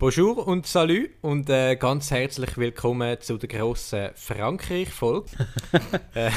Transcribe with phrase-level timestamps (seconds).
[0.00, 5.28] Bonjour und salut und äh, ganz herzlich willkommen zu der grossen Frankreich-Folge.
[6.14, 6.30] äh,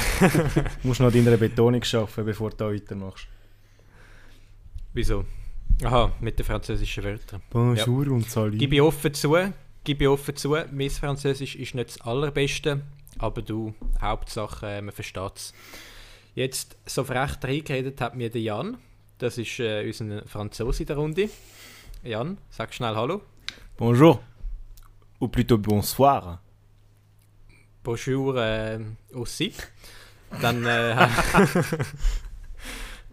[0.82, 3.28] du musst noch deiner Betonung schaffen, bevor du da weitermachst.
[4.92, 5.26] Wieso?
[5.84, 7.40] Aha, mit den französischen Wörtern.
[7.50, 8.10] Bonjour ja.
[8.10, 8.58] und salut.
[8.58, 9.36] Gib ich offen zu,
[9.84, 12.80] gib ich offen zu, mein Französisch ist nicht das allerbeste,
[13.18, 15.54] aber du, Hauptsache, äh, man versteht es.
[16.34, 18.78] Jetzt, so frech reingeredet hat mir der Jan,
[19.18, 21.30] das ist äh, unser Franzose in der Runde.
[22.02, 23.20] Jan, sag schnell Hallo.
[23.76, 24.22] Bonjour.
[25.20, 26.40] Ou plutôt bonsoir.
[27.82, 28.78] Bonjour äh,
[29.14, 29.54] aussi.
[30.40, 30.94] Dann äh,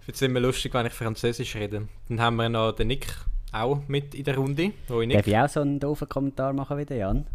[0.08, 1.88] es immer lustig, wenn ich Französisch rede.
[2.10, 3.08] Dann haben wir noch den Nick
[3.52, 4.74] auch mit in der Runde.
[4.90, 5.18] Hoi, Nick.
[5.18, 7.26] Darf ich auch so einen doofen Kommentar machen wie der Jan?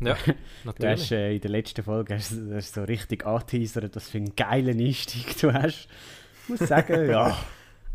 [0.00, 0.16] Ja,
[0.64, 0.76] natürlich.
[0.76, 4.36] Du hast äh, in der letzten Folge hast, hast so richtig angeteasert, dass für einen
[4.36, 5.88] geilen Einstieg du hast.
[6.44, 7.36] Ich muss sagen, ja,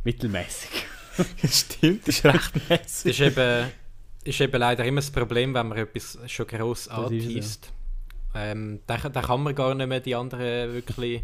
[0.04, 0.86] mittelmäßig.
[1.50, 2.80] Stimmt, das ist recht mäßig.
[2.80, 3.72] Das ist eben,
[4.24, 7.72] ist eben leider immer das Problem, wenn man etwas schon gross anteast.
[8.34, 11.24] Ähm, da, da kann man gar nicht mehr die anderen wirklich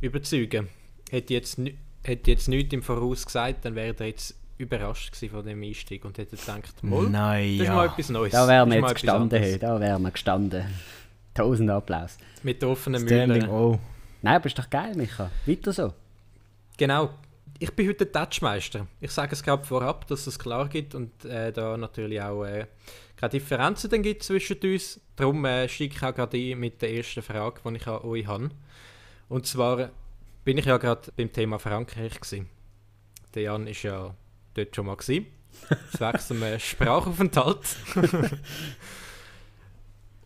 [0.00, 0.68] überzeugen.
[1.10, 1.58] Hätte jetzt,
[2.02, 6.18] hätte jetzt nichts im Voraus gesagt, dann wäre er jetzt überrascht von dem Einstieg und
[6.18, 8.32] hätte gedacht, Moll, Nein, das ist mal etwas Neues.
[8.32, 10.64] Da wären wir jetzt gestanden, hey, da wären wir gestanden.
[11.34, 12.16] Tausend Applaus.
[12.42, 13.48] Mit offenen Mühlen.
[13.48, 13.78] Oh.
[14.22, 15.30] Nein, aber ist doch geil, Micha.
[15.44, 15.92] Weiter so.
[16.78, 17.10] Genau,
[17.58, 18.86] ich bin heute Touchmeister.
[19.00, 22.66] Ich sage es gerade vorab, dass es klar gibt und äh, da natürlich auch äh,
[23.16, 25.00] keine Differenzen dann gibt zwischen uns.
[25.16, 28.26] Darum äh, steige ich auch gerade ein mit der ersten Frage, die ich an euch
[28.26, 28.50] habe.
[29.28, 29.90] Und zwar
[30.44, 32.48] bin ich ja gerade beim Thema Frankreich gewesen.
[33.34, 34.14] Der Jan ist ja
[34.54, 35.26] dort schon mal gewesen.
[35.96, 37.76] Zwecks einem Sprachaufenthalt.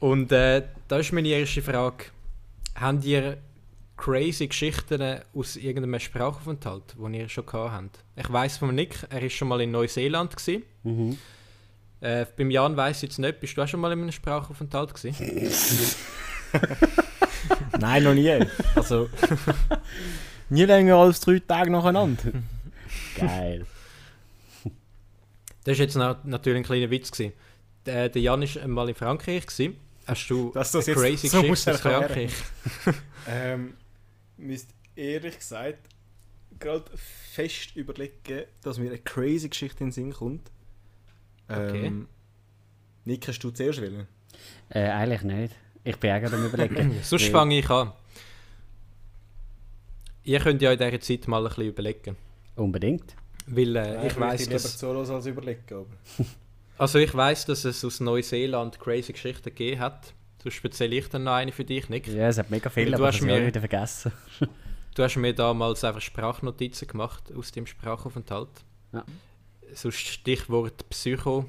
[0.01, 2.07] und äh, da ist meine erste Frage.
[2.75, 3.39] Habt ihr
[4.01, 8.05] crazy Geschichten aus irgendeinem Sprachaufenthalt, den ihr schon gehabt habt.
[8.17, 10.63] Ich weiß von Nick, er ist schon mal in Neuseeland gewesen.
[10.83, 11.19] Mhm.
[12.01, 14.95] Äh, beim Jan weiß ich jetzt nicht, bist du auch schon mal in einem Sprachaufenthalt
[14.95, 15.15] gewesen?
[17.79, 18.41] Nein, noch nie.
[18.75, 19.11] Also
[20.49, 22.33] nie länger als drei Tage nacheinander.
[23.19, 23.67] Geil.
[25.65, 27.11] Das war jetzt natürlich ein kleiner Witz.
[27.11, 27.35] Gewesen.
[27.85, 29.47] Der, der Jan war mal in Frankreich.
[29.47, 29.77] Gewesen.
[30.07, 32.33] Hast du das eine crazy so Geschichte aus Frankreich?
[33.29, 33.75] ähm,
[34.41, 35.89] müsste ehrlich gesagt
[36.59, 40.51] gerade fest überlegen, dass mir eine crazy Geschichte in den Sinn kommt.
[41.49, 41.87] Okay.
[41.87, 42.09] Ähm,
[43.05, 44.07] Nick, hast du zuerst wollen?
[44.69, 45.55] Äh, eigentlich nicht.
[45.83, 46.99] Ich bin auch gerade am überlegen.
[47.03, 47.93] Sonst fange ich an.
[50.23, 52.17] Ihr könnt ja in dieser Zeit mal ein bisschen überlegen.
[52.57, 53.17] Unbedingt.
[53.47, 54.79] Weil äh, Nein, ich weiß, dass...
[54.79, 55.87] Zuhören als überlegen, aber...
[56.79, 60.13] also ich weiß, dass es aus Neuseeland crazy Geschichten gegeben hat.
[60.43, 62.07] Sonst erzähle ich dann noch eine für dich, Nick.
[62.09, 64.13] Ja, es hat mega viele, aber hast mir wieder vergessen.
[64.95, 68.49] du hast mir damals einfach Sprachnotizen gemacht aus dem Sprachaufenthalt.
[68.93, 69.05] Ja.
[69.73, 71.45] So Stichwort Psycho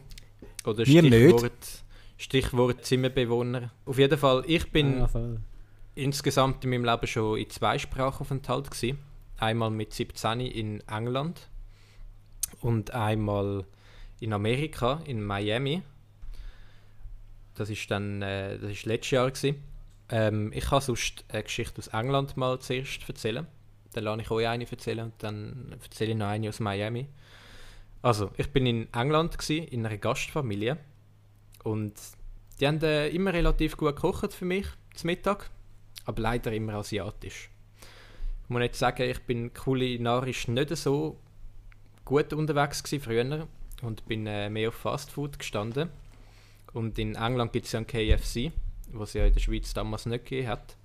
[0.65, 1.83] oder Stichwort,
[2.17, 3.71] Stichwort Zimmerbewohner.
[3.85, 5.09] Auf jeden Fall, ich bin ja,
[5.95, 8.99] insgesamt in meinem Leben schon in zwei Sprachaufenthalt gewesen.
[9.37, 11.49] Einmal mit 17 in England
[12.59, 13.65] und einmal
[14.19, 15.81] in Amerika, in Miami.
[17.55, 19.63] Das ist dann äh, das ist letztes Jahr gewesen.
[20.09, 23.47] Ähm, ich kann sonst eine Geschichte aus England mal zuerst erzählen.
[23.93, 27.07] Dann lasse ich euch eine erzählen und dann erzähle ich noch eine aus Miami.
[28.01, 30.77] Also, ich bin in England gewesen, in einer Gastfamilie
[31.63, 31.93] und
[32.59, 35.49] die haben äh, immer relativ gut gekocht für mich zum Mittag,
[36.05, 37.49] aber leider immer asiatisch.
[38.43, 41.17] Ich muss jetzt sagen, ich bin kulinarisch nicht so
[42.05, 43.47] gut unterwegs gewesen früher
[43.81, 45.89] und bin äh, mehr auf Fastfood gestanden.
[46.73, 48.51] Und in England gibt es ja ein KFC,
[48.93, 50.77] was ja in der Schweiz damals nicht gegeben hat.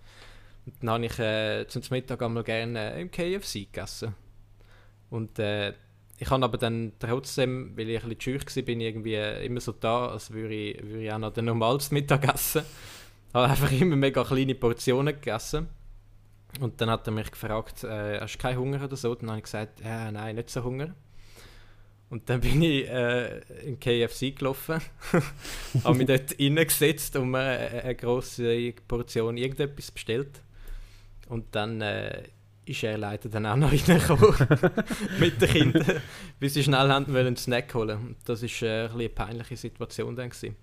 [0.67, 4.15] Und dann habe ich äh, zum Mittag einmal gerne äh, im KFC gegessen.
[5.11, 5.75] Und äh,
[6.19, 9.15] ich habe aber dann trotzdem, weil ich ein bisschen schüch war, bin irgendwie
[9.45, 12.63] immer so da, als würde ich, würde ich auch noch den normales Mittag essen.
[13.29, 15.69] Ich habe einfach immer mega kleine Portionen gegessen.
[16.61, 19.15] Und dann hat er mich gefragt, äh, hast du keinen Hunger oder so?
[19.15, 20.95] Dann habe ich gesagt, ja, nein, nicht so Hunger.
[22.09, 24.81] Und dann bin ich äh, in KFC gelaufen,
[25.85, 30.41] habe mich dort reingesetzt und mir äh, eine grosse Portion irgendetwas bestellt.
[31.29, 32.23] Und dann äh,
[32.65, 34.35] ist er leider dann auch noch reingekommen
[35.19, 36.03] mit den Kindern,
[36.39, 37.99] weil sie schnell haben wollen einen Snack holen.
[37.99, 40.31] Und das war äh, eine peinliche Situation dann.
[40.31, 40.55] Gewesen.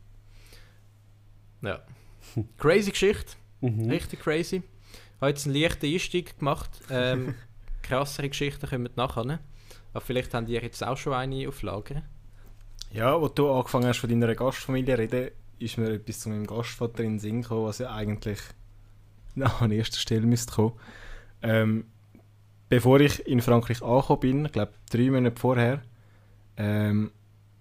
[1.61, 1.81] Ja.
[2.57, 3.89] Crazy Geschichte, mhm.
[3.89, 4.57] richtig crazy.
[4.57, 6.69] Ich habe jetzt einen leichten Einstieg gemacht.
[6.89, 7.35] Ähm,
[7.81, 9.39] krassere Geschichten kommen nachher.
[9.93, 12.01] Aber vielleicht haben die jetzt auch schon eine auf Lager.
[12.91, 17.03] Ja, wo du angefangen hast von deiner Gastfamilie reden, ist mir etwas zu meinem Gastvater
[17.03, 18.39] in den Sinn gekommen, was ja eigentlich
[19.59, 20.73] an erster Stelle müsste kommen.
[21.41, 21.85] Ähm,
[22.69, 25.81] bevor ich in Frankreich angekommen bin, ich glaube drei Monate vorher,
[26.57, 27.11] ähm,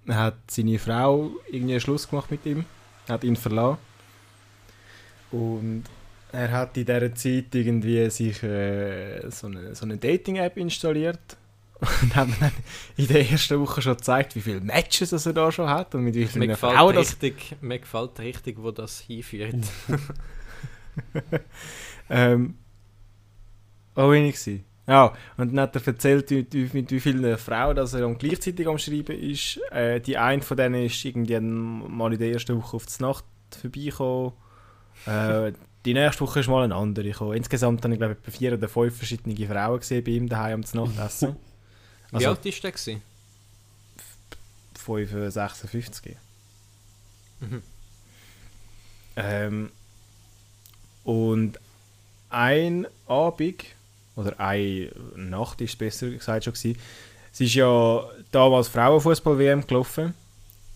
[0.08, 2.64] hat seine Frau irgendwie einen Schluss gemacht mit ihm,
[3.08, 3.78] hat ihn verlassen.
[5.31, 5.85] Und
[6.32, 11.37] er hat in dieser Zeit irgendwie sich äh, so eine, so eine Dating-App installiert
[11.82, 12.52] und hat mir dann
[12.96, 16.02] in der ersten Woche schon gezeigt, wie viele Matches das er da schon hat und
[16.02, 17.11] mit wie Mir vielen gefällt, Frauen das...
[17.11, 19.56] richtig, mir gefällt richtig, wo das hinführt.
[22.11, 22.55] ähm,
[23.96, 24.64] oh, wenig gewesen.
[24.87, 29.19] Ja, und dann hat er erzählt, mit wie vielen Frauen dass er gleichzeitig am Schreiben
[29.19, 29.61] ist.
[29.70, 33.25] Äh, die eine von denen ist irgendwie mal in der ersten Woche auf die Nacht
[33.61, 34.32] vorbeigekommen.
[35.06, 35.52] Äh,
[35.85, 37.35] die nächste Woche ist mal eine andere gekommen.
[37.35, 40.62] Insgesamt habe ich glaube ich etwa vier oder fünf verschiedene Frauen gesehen bei ihm daheim
[40.62, 41.37] am Nachtessen.
[42.12, 42.73] Wie Also alt ist der?
[42.73, 43.03] Gewesen?
[44.79, 46.17] 5, 56.
[47.41, 47.62] Mhm.
[49.17, 49.70] Ähm,
[51.05, 51.59] und
[52.31, 53.64] ein Abend,
[54.17, 56.79] oder eine Nacht ist es besser gesagt schon gewesen,
[57.32, 60.14] es ist ja damals Frauenfußball-WM gelaufen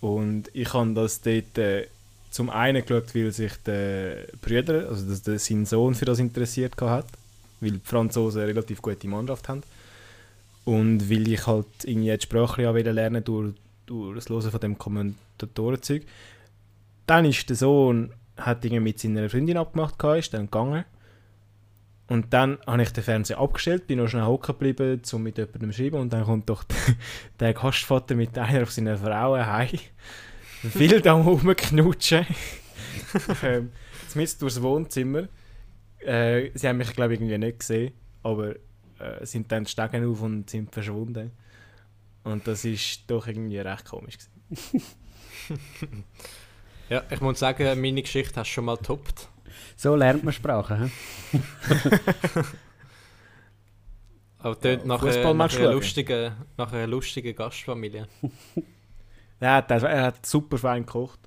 [0.00, 1.86] und ich habe das dort äh,
[2.30, 7.06] zum einen geschaut, weil sich der Brüder, also der, sein Sohn für das interessiert hat,
[7.60, 9.62] weil die Franzosen eine relativ gute Mannschaft haben
[10.66, 13.54] und weil ich halt irgendwie die Sprache ja lernen durch,
[13.86, 16.04] durch das Hören von dem Kommentatorenzeug.
[17.06, 20.84] Dann ist der Sohn hat irgendwie mit seiner Freundin abgemacht, gehabt, ist dann gegangen.
[22.08, 25.70] Und dann habe ich den Fernseher abgestellt, bin noch schnell hocken geblieben, um mit jemandem
[25.70, 26.00] zu schreiben.
[26.00, 26.64] Und dann kommt doch
[27.40, 29.78] der Gastvater mit einer auf seiner Frau heim.
[30.62, 32.26] Wild am rumknutschen.
[33.44, 33.70] ähm,
[34.08, 35.28] zumindest durchs Wohnzimmer.
[36.00, 37.92] Äh, sie haben mich, glaube ich, irgendwie nicht gesehen.
[38.24, 38.54] Aber
[39.22, 41.32] sind dann die Stegen auf und sind verschwunden.
[42.24, 44.16] Und das ist doch irgendwie recht komisch.
[46.88, 49.28] Ja, ich muss sagen, meine Geschichte hast du schon mal getoppt.
[49.76, 50.90] So lernt man Sprachen.
[51.32, 51.40] hä?
[54.38, 58.06] Aber tönt Ja, nach, Fußball äh, nach, einer lustigen, nach einer lustigen Gastfamilie.
[59.38, 61.20] Er hat, er hat super fein gekocht.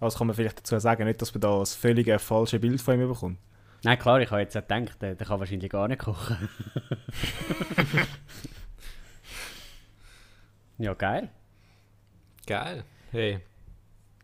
[0.00, 2.98] Das kann man vielleicht dazu sagen, nicht, dass man da das völlig falsche Bild von
[2.98, 3.38] ihm bekommt.
[3.82, 6.36] Nein, klar, ich habe jetzt auch gedacht, der, der kann wahrscheinlich gar nicht kochen.
[10.78, 11.30] ja, geil.
[12.46, 12.84] Geil.
[13.10, 13.40] Hey.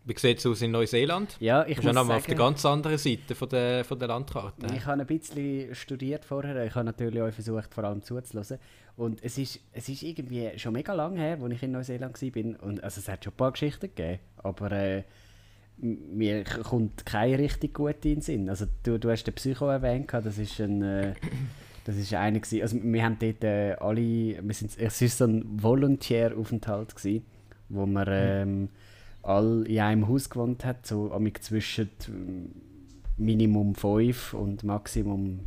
[0.04, 1.36] Wie sieht es aus in Neuseeland?
[1.40, 4.06] Ja, Ich bin muss mal auf der sagen, ganz anderen Seite von der, von der
[4.06, 4.66] Landkarte.
[4.72, 6.64] ich habe ein bisschen studiert vorher.
[6.64, 8.60] Ich habe natürlich auch versucht, vor allem zuzuhören.
[8.96, 12.62] Und es ist, es ist irgendwie schon mega lang her, als ich in Neuseeland war.
[12.62, 15.02] Und, also es hat schon ein paar Geschichten gegeben, aber äh,
[15.78, 18.48] mir kommt keine richtig gute in den Sinn.
[18.48, 20.82] Also du, du hast den Psycho erwähnt, das ist ein...
[20.82, 21.14] Äh,
[21.86, 22.62] das ist einer gewesen.
[22.62, 27.24] Also wir haben dort äh, alle, wir sind, es war so ein Volontäraufenthalt gewesen,
[27.68, 28.68] wo man ähm,
[29.22, 32.50] alle in einem Haus gewohnt hat, so amig zwischen ähm,
[33.16, 35.40] Minimum 5 und Maximum,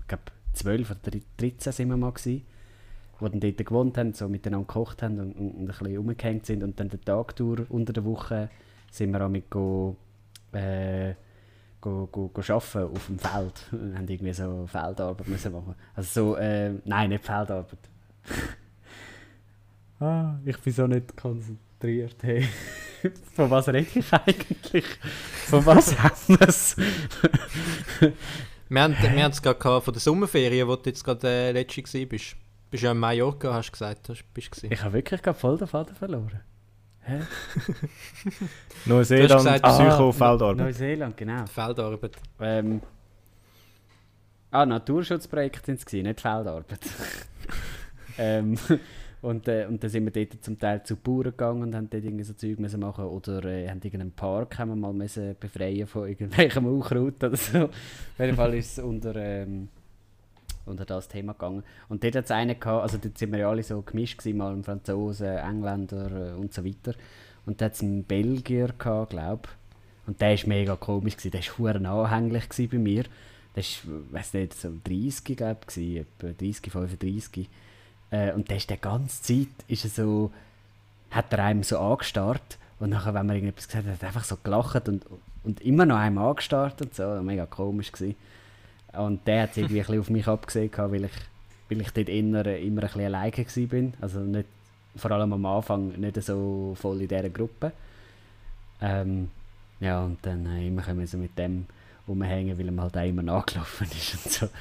[0.00, 0.24] ich glaube
[0.54, 2.42] 12 oder 13 sind wir mal gewesen,
[3.20, 6.46] wo dann dort gewohnt haben, so miteinander gekocht haben und, und, und ein bisschen rumgehängt
[6.46, 8.48] sind und dann den Tag durch unter der Woche
[8.94, 9.96] sind wir amig go,
[10.52, 11.14] äh,
[11.80, 13.66] go, go, go arbeiten auf dem Feld.
[13.72, 15.74] Wir haben irgendwie so Feldarbeit müssen machen.
[15.94, 17.78] Also so, äh, nein, nicht Feldarbeit.
[20.00, 22.16] ah, ich bin so nicht konzentriert.
[22.22, 22.48] Hey.
[23.34, 24.86] Von was rede ich eigentlich?
[25.46, 26.76] Von was haben wir es?
[28.68, 31.82] Wir haben wir haben es gerade von der Sommerferien, wo du jetzt gerade äh, letzte
[31.82, 32.36] gewesen bist.
[32.70, 34.08] Bist ja in Mallorca, hast du gesagt.
[34.08, 34.72] Hast, bist gewesen.
[34.72, 36.40] Ich habe wirklich gerade voll den Faden verloren.
[37.06, 37.20] Hä?
[38.86, 40.56] Neuseeland, gesagt- Psycho, Ah, Feldarbeit.
[40.66, 41.46] Neuseeland, genau.
[41.46, 42.16] Feldarbeit.
[42.40, 42.80] Ähm,
[44.50, 46.80] ah, Naturschutzprojekte sind es, gewesen, nicht Feldarbeit.
[48.18, 48.56] ähm,
[49.22, 52.04] und, äh, und dann sind wir dort zum Teil zu Bauern gegangen und haben dort
[52.04, 55.86] irgendwie so Zeug müssen machen oder äh, haben irgendeinen Park haben wir mal müssen befreien
[55.86, 57.64] von irgendwelchem Unkraut oder so.
[57.64, 57.70] Auf
[58.18, 59.68] jeden Fall ist es unter, ähm,
[60.66, 61.62] unter das Thema gegangen.
[61.88, 64.38] Und dort hat es einen gehabt, also dort sind wir ja alle so gemischt gewesen,
[64.38, 66.94] mal Franzosen, Engländer äh, und so weiter.
[67.46, 69.48] Und da hat es einen Belgier gehabt, glaube
[70.06, 71.30] und der war mega komisch, gewesen.
[71.30, 73.04] der war verdammt anhänglich bei mir.
[73.56, 77.48] Der war, weiß nicht, so 30, glaube ich, etwa 30, 35.
[78.10, 80.30] Äh, und der ist die ganze Zeit, ist er so,
[81.10, 84.24] hat er einem so angestarrt und nachher, wenn man irgendetwas gesagt hat, hat er einfach
[84.24, 85.06] so gelacht und,
[85.44, 88.16] und immer noch einem angestarrt und so, mega komisch gewesen.
[88.98, 91.12] Und der hat irgendwie ein bisschen auf mich abgesehen, weil ich,
[91.68, 93.94] weil ich dort immer, immer ein bisschen alleine bin.
[94.00, 94.46] Also nicht,
[94.96, 97.72] vor allem am Anfang nicht so voll in dieser Gruppe.
[98.80, 99.30] Ähm,
[99.80, 101.66] ja, und dann äh, immer können wir so mit dem
[102.06, 104.48] rumhängen, weil er halt auch immer nachgelaufen ist und so.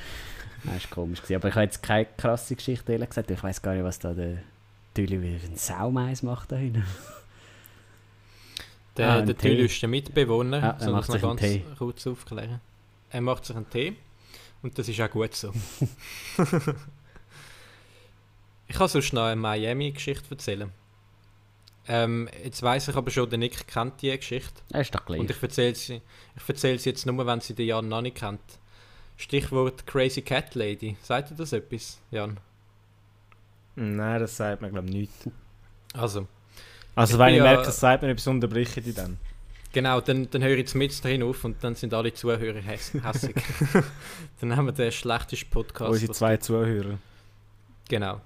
[0.65, 1.21] Das war komisch.
[1.21, 1.35] Gewesen.
[1.35, 3.29] Aber ich habe jetzt keine krasse Geschichte ehrlich gesagt.
[3.29, 4.37] Ich weiß gar nicht, was da der
[4.93, 6.85] Tüli wie ein Saumeis macht da hinten.
[8.95, 9.37] Der, Ah, der.
[9.37, 11.63] Tüll ist der Mitbewohner, Ja, er macht sich einen ganz Tee.
[11.77, 12.61] kurz aufklären.
[13.09, 13.95] Er macht sich einen Tee
[14.63, 15.53] und das ist auch gut so.
[18.67, 20.71] ich kann sonst noch eine Miami-Geschichte erzählen.
[21.87, 24.61] Ähm, jetzt weiß ich aber schon, der Nick kennt die Geschichte.
[24.69, 25.19] Das ist doch gleich.
[25.19, 26.01] Und ich erzähle sie,
[26.35, 28.39] ich erzähle sie jetzt nur, wenn sie den Jan noch nicht kennt.
[29.17, 30.95] Stichwort Crazy Cat Lady.
[31.03, 32.39] Sagt ihr das etwas, Jan?
[33.75, 35.11] Nein, das sagt mir glaube ich nicht.
[35.93, 36.27] Also,
[36.95, 39.17] Also Ich wenn ich ja- merke, das sagt mir etwas, unterbreche ich die dann.
[39.73, 42.93] Genau, dann, dann höre ich jetzt mit drin auf und dann sind alle Zuhörer häss
[42.93, 43.35] hässig.
[44.39, 45.91] dann haben wir den schlechtesten Podcast.
[45.91, 46.97] Unsere zwei Zuhörer.
[47.89, 48.21] Genau.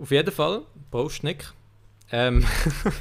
[0.00, 1.52] Auf jeden Fall, Prost Nick.
[2.10, 2.44] Ähm,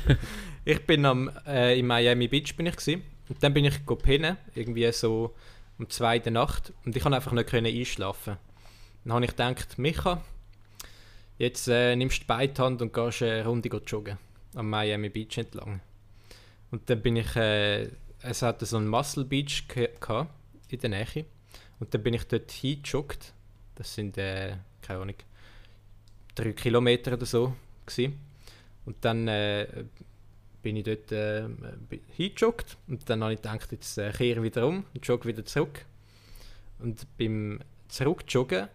[0.66, 3.96] ich bin am, äh, in Miami Beach bin ich gsi und dann bin ich go
[3.96, 5.34] pennen, irgendwie so
[5.80, 8.38] um 2 der Nacht und ich konnte einfach nicht können einschlafen.
[9.04, 10.22] Dann habe ich gedacht, Micha,
[11.38, 14.18] jetzt äh, nimmst du die Beithand und gehst eine Runde joggen
[14.56, 15.82] am Miami Beach entlang.
[16.74, 17.88] Und dann bin ich, äh,
[18.24, 19.64] es hatte so einen Muscle Beach
[20.70, 21.26] in der Nähe
[21.80, 23.32] und dann bin ich dort hingejoggt.
[23.76, 25.16] Das sind, äh, keine Ahnung,
[26.34, 27.54] drei Kilometer oder so
[27.86, 28.18] gsi.
[28.88, 29.86] Und dann äh,
[30.64, 31.48] bin ich dort äh,
[32.18, 35.86] hingejoggt und dann habe ich gedacht, jetzt äh, kehre wieder um und jogge wieder zurück.
[36.80, 38.68] Und beim Zurückjoggen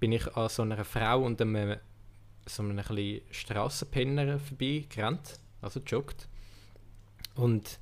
[0.00, 1.76] bin ich an so einer Frau und einem
[2.46, 2.80] so einem
[3.30, 6.26] Strassenpenner vorbeigerannt, also joggt.
[7.34, 7.78] Und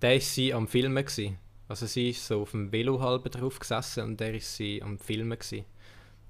[0.00, 1.04] da war sie am Filmen.
[1.04, 1.38] Gewesen.
[1.68, 4.98] Also sie ist so auf dem Velo halb drauf gesessen und der ist sie am
[4.98, 5.38] Filmen.
[5.38, 5.64] Gewesen.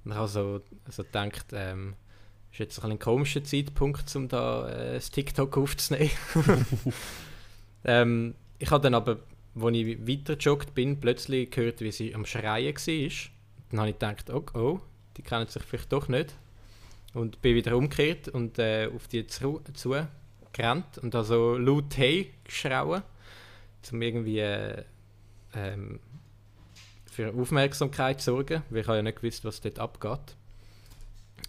[0.05, 1.95] Und ich habe so, so gedacht, ähm,
[2.51, 6.11] ist jetzt ein, ein komischer Zeitpunkt, um da äh, das TikTok aufzunehmen.
[7.83, 9.19] ähm, ich habe dann aber,
[9.55, 13.29] als ich weiter joggt bin, plötzlich gehört, wie sie am Schreien war.
[13.69, 14.79] Dann habe ich gedacht, oh, oh,
[15.17, 16.35] die kennen sich vielleicht doch nicht.
[17.13, 19.95] Und bin wieder umgekehrt und äh, auf die zu, zu
[20.53, 23.03] gerannt und so laut «Hey» geschrauen,
[23.91, 24.83] um irgendwie äh,
[25.55, 25.99] ähm,
[27.11, 30.35] für Aufmerksamkeit zu sorgen, weil ich habe ja nicht gewusst, was dort abgeht.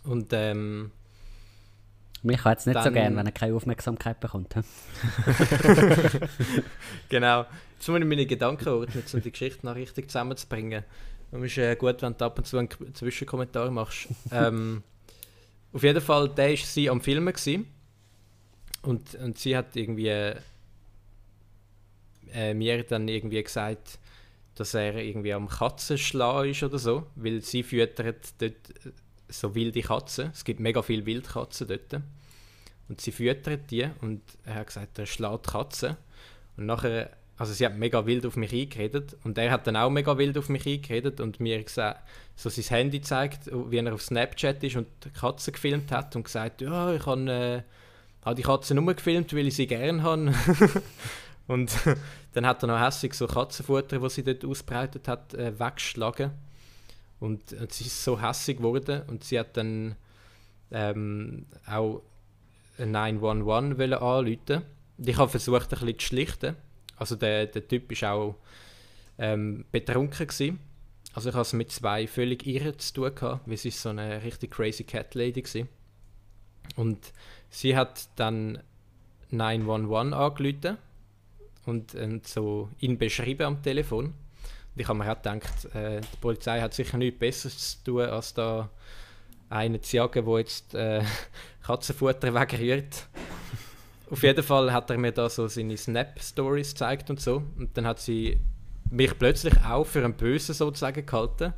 [0.04, 0.90] Und ähm,
[2.22, 4.54] Mich hat es nicht so Dann- gern, wenn er keine Aufmerksamkeit bekommt.
[7.08, 7.46] genau,
[7.76, 10.84] jetzt muss ich meine Gedanken ordnen, um die Geschichte noch richtig zusammenzubringen.
[11.30, 14.08] Und es ist äh, gut, wenn du ab und zu einen Zwischenkommentar machst.
[14.30, 14.82] ähm,
[15.72, 17.66] auf jeden Fall, der war sie am Filmen gewesen.
[18.84, 20.34] Und, und sie hat irgendwie
[22.32, 23.98] äh, mir dann irgendwie gesagt,
[24.54, 28.90] dass er irgendwie am Katzenschlagen ist oder so, weil sie füttert dort äh,
[29.28, 30.30] so wilde Katzen.
[30.32, 32.02] Es gibt mega viele Wildkatzen dort.
[32.88, 35.96] Und sie füttert die und er hat gesagt, er schlägt Katzen.
[36.56, 39.90] Und nachher, also sie hat mega wild auf mich eingeredet und er hat dann auch
[39.90, 44.02] mega wild auf mich eingeredet und mir gesagt, so sein Handy zeigt, wie er auf
[44.02, 47.62] Snapchat ist und die Katze gefilmt hat und gesagt, ja, ich habe äh,
[48.24, 50.32] hab die Katze nur gefilmt, weil ich sie gern habe.
[51.46, 51.72] und
[52.32, 56.32] dann hat er noch hässlich so Katzenfutter, was sie dort ausbreitet hat, äh, weggeschlagen.
[57.20, 59.94] Und, und sie ist so hässig geworden und sie hat dann
[60.70, 62.02] ähm, auch
[62.78, 64.62] 911 wollen anrufen.
[64.98, 66.56] Und Ich habe versucht, ein bisschen zu schlichten.
[66.96, 68.36] Also der, der Typ war auch
[69.18, 70.26] ähm, betrunken.
[70.26, 70.58] Gewesen.
[71.14, 74.22] Also ich hatte es mit zwei völlig irren zu tun, gehabt, weil sie so eine
[74.22, 75.66] richtig crazy Cat Lady war.
[76.76, 77.12] Und
[77.54, 78.58] sie hat dann
[79.30, 80.78] 911 angerufen
[81.66, 84.06] und, und so ihn beschrieben am Telefon.
[84.06, 88.34] Und ich habe mir gedacht, äh, die Polizei hat sicher nichts Besseres zu tun, als
[88.34, 88.70] da
[89.48, 91.02] einen zu jagen, der jetzt äh,
[91.64, 93.06] Katzenfutter wegrührt.
[94.10, 97.44] Auf jeden Fall hat er mir da so seine Snap-Stories gezeigt und so.
[97.56, 98.38] Und dann hat sie
[98.90, 101.52] mich plötzlich auch für einen Bösen sozusagen gehalten.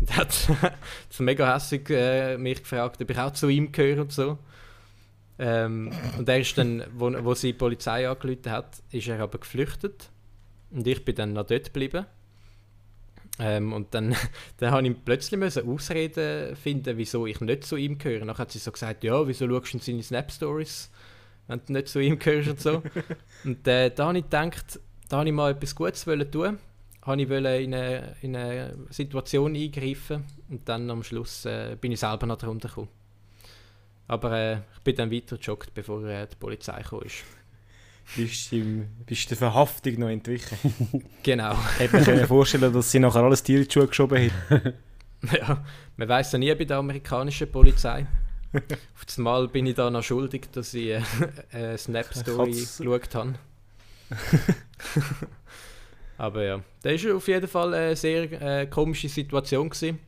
[0.00, 0.32] Und hat
[1.10, 4.38] so mega hässig äh, mich gefragt, ob ich auch zu ihm gehöre und so.
[5.42, 9.38] Ähm, und er ist dann, wo, wo sie die Polizei angerufen hat, ist er aber
[9.38, 10.10] geflüchtet.
[10.70, 12.04] Und ich bin dann noch dort geblieben.
[13.38, 14.14] Ähm, und dann,
[14.58, 18.26] dann habe ich plötzlich müssen Ausreden finden, wieso ich nicht zu ihm gehöre.
[18.26, 20.90] Dann hat sie so gesagt, ja, wieso schaust du in seine Snap-Stories,
[21.48, 22.82] wenn du nicht zu ihm gehörst und so.
[23.44, 24.78] und äh, da habe ich gedacht,
[25.08, 26.58] da habe ich mal etwas Gutes wollen tun.
[27.00, 31.92] Habe ich wollen in eine, in eine Situation eingreifen und dann am Schluss äh, bin
[31.92, 32.99] ich selber noch drunter gekommen.
[34.10, 37.00] Aber äh, ich bin dann weiter gejoggt, bevor äh, die Polizei kam.
[37.02, 37.22] Ist.
[38.16, 40.58] Bist du bist der Verhaftung noch entwichen?
[41.22, 41.54] Genau.
[41.78, 44.74] Hätte mir können vorstellen, dass sie nachher alles Tier in die Schuhe geschoben hätten.
[45.38, 45.62] Ja,
[45.98, 48.06] man weiß ja nie bei der amerikanischen Polizei.
[48.94, 51.02] Auf das Mal bin ich da noch schuldig, dass ich äh,
[51.52, 53.34] eine Snap-Story Katz- geschaut habe.
[56.16, 59.68] Aber ja, das war auf jeden Fall eine sehr äh, komische Situation.
[59.68, 59.98] Gewesen.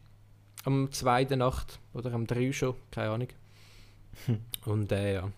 [0.65, 1.25] Am 2.
[1.37, 3.29] Nacht oder am 3 schon, keine Ahnung.
[4.64, 5.28] Und äh, ja.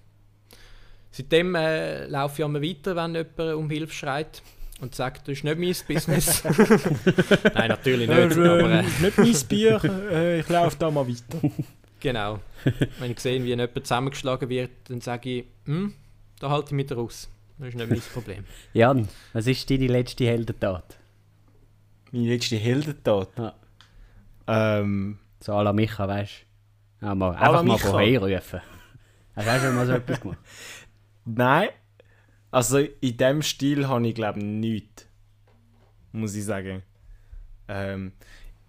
[1.11, 4.43] Seitdem äh, laufe ich immer weiter, wenn jemand um Hilfe schreit
[4.81, 6.43] und sagt, das ist nicht mein Business.
[7.55, 8.37] Nein, natürlich nicht.
[8.39, 11.51] aber, äh, nicht mein Bier, äh, ich laufe da mal weiter.
[12.01, 12.39] Genau.
[12.99, 15.95] Wenn ich sehe, wie jemand zusammengeschlagen wird, dann sage ich, hm,
[16.39, 17.31] da halte ich mich raus.
[17.57, 18.45] Das ist nicht mein Problem.
[18.75, 20.99] Jan, was ist deine letzte Heldentat?
[22.13, 23.31] Meine letzte Heldentat.
[23.39, 23.55] Ja.
[24.47, 26.44] Ähm, So à la Micha, weißt du?
[27.05, 28.61] Ja, mal, einfach mal woher rufen.
[29.37, 30.39] Hast du auch schon mal so etwas gemacht?
[31.25, 31.69] nein.
[32.51, 35.07] Also in dem Stil habe ich glaube nichts.
[36.13, 36.83] Muss ich sagen.
[37.69, 38.13] Ähm,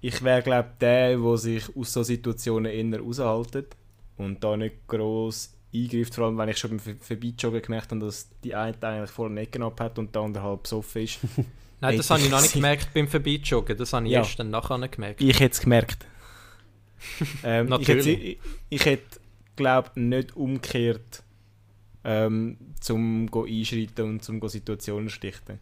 [0.01, 3.75] ich wäre glaube der, der sich aus so Situationen eher raushaltet
[4.17, 8.29] und da nicht gross eingreift, vor allem wenn ich schon beim Vorbeijoggen gemerkt habe, dass
[8.43, 11.19] die eine eigentlich voll den Ecken abhat und der andere halb besoffen ist.
[11.81, 13.77] Nein, das habe ich noch nicht gemerkt beim Vorbeijoggen.
[13.77, 14.19] Das habe ich Ja.
[14.19, 15.21] erst dann nachher gemerkt.
[15.21, 16.05] Ich hätte es gemerkt.
[17.43, 18.07] ähm, ich hätte, Natürlich.
[18.07, 19.19] ich, ich hätte
[19.55, 21.23] glaube nicht umgekehrt
[22.03, 25.59] ähm, zum go einschreiten und zum go Situationen schlichten.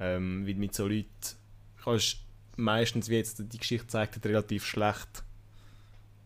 [0.00, 1.06] Ähm, weil mit so Leuten
[1.82, 5.22] kannst du meistens, wie jetzt die Geschichte zeigt, relativ schlecht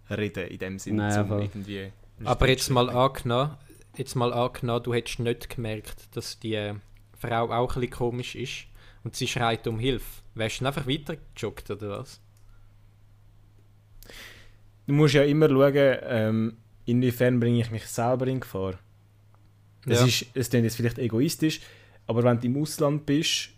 [0.08, 1.92] reden in dem Sinne, Naja, um irgendwie...
[2.24, 3.56] Aber jetzt mal angenommen,
[3.96, 6.72] jetzt mal angenommen, du hättest nicht gemerkt, dass die
[7.18, 8.66] Frau auch ein bisschen komisch ist
[9.04, 10.22] und sie schreit um Hilfe.
[10.34, 12.20] Wärst du dann einfach weitergejoggt oder was?
[14.86, 18.74] Du musst ja immer schauen, ähm, inwiefern bringe ich mich selber in Gefahr.
[19.86, 20.06] Es, Ja.
[20.06, 21.60] ist, es klingt jetzt vielleicht egoistisch,
[22.06, 23.50] aber wenn du im Ausland bist,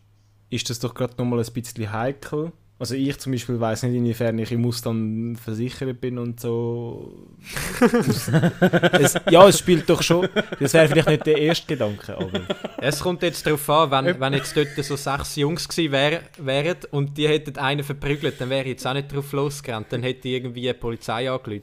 [0.51, 2.53] ist das doch gerade nochmal ein bisschen heikel.
[2.81, 7.27] Also ich zum Beispiel weiß nicht, inwiefern ich im Ausland versichert bin und so.
[8.93, 10.29] es, ja, es spielt doch schon.
[10.61, 12.41] Das wäre vielleicht nicht der erste Gedanke, aber.
[12.79, 16.77] Es kommt jetzt darauf an, wenn, wenn jetzt dort so sechs Jungs gewesen wär, wären
[16.93, 19.87] und die hätten einen verprügelt, dann wäre ich jetzt auch nicht drauf losgerannt.
[19.91, 21.63] Dann hätte ich irgendwie die Polizei angerufen.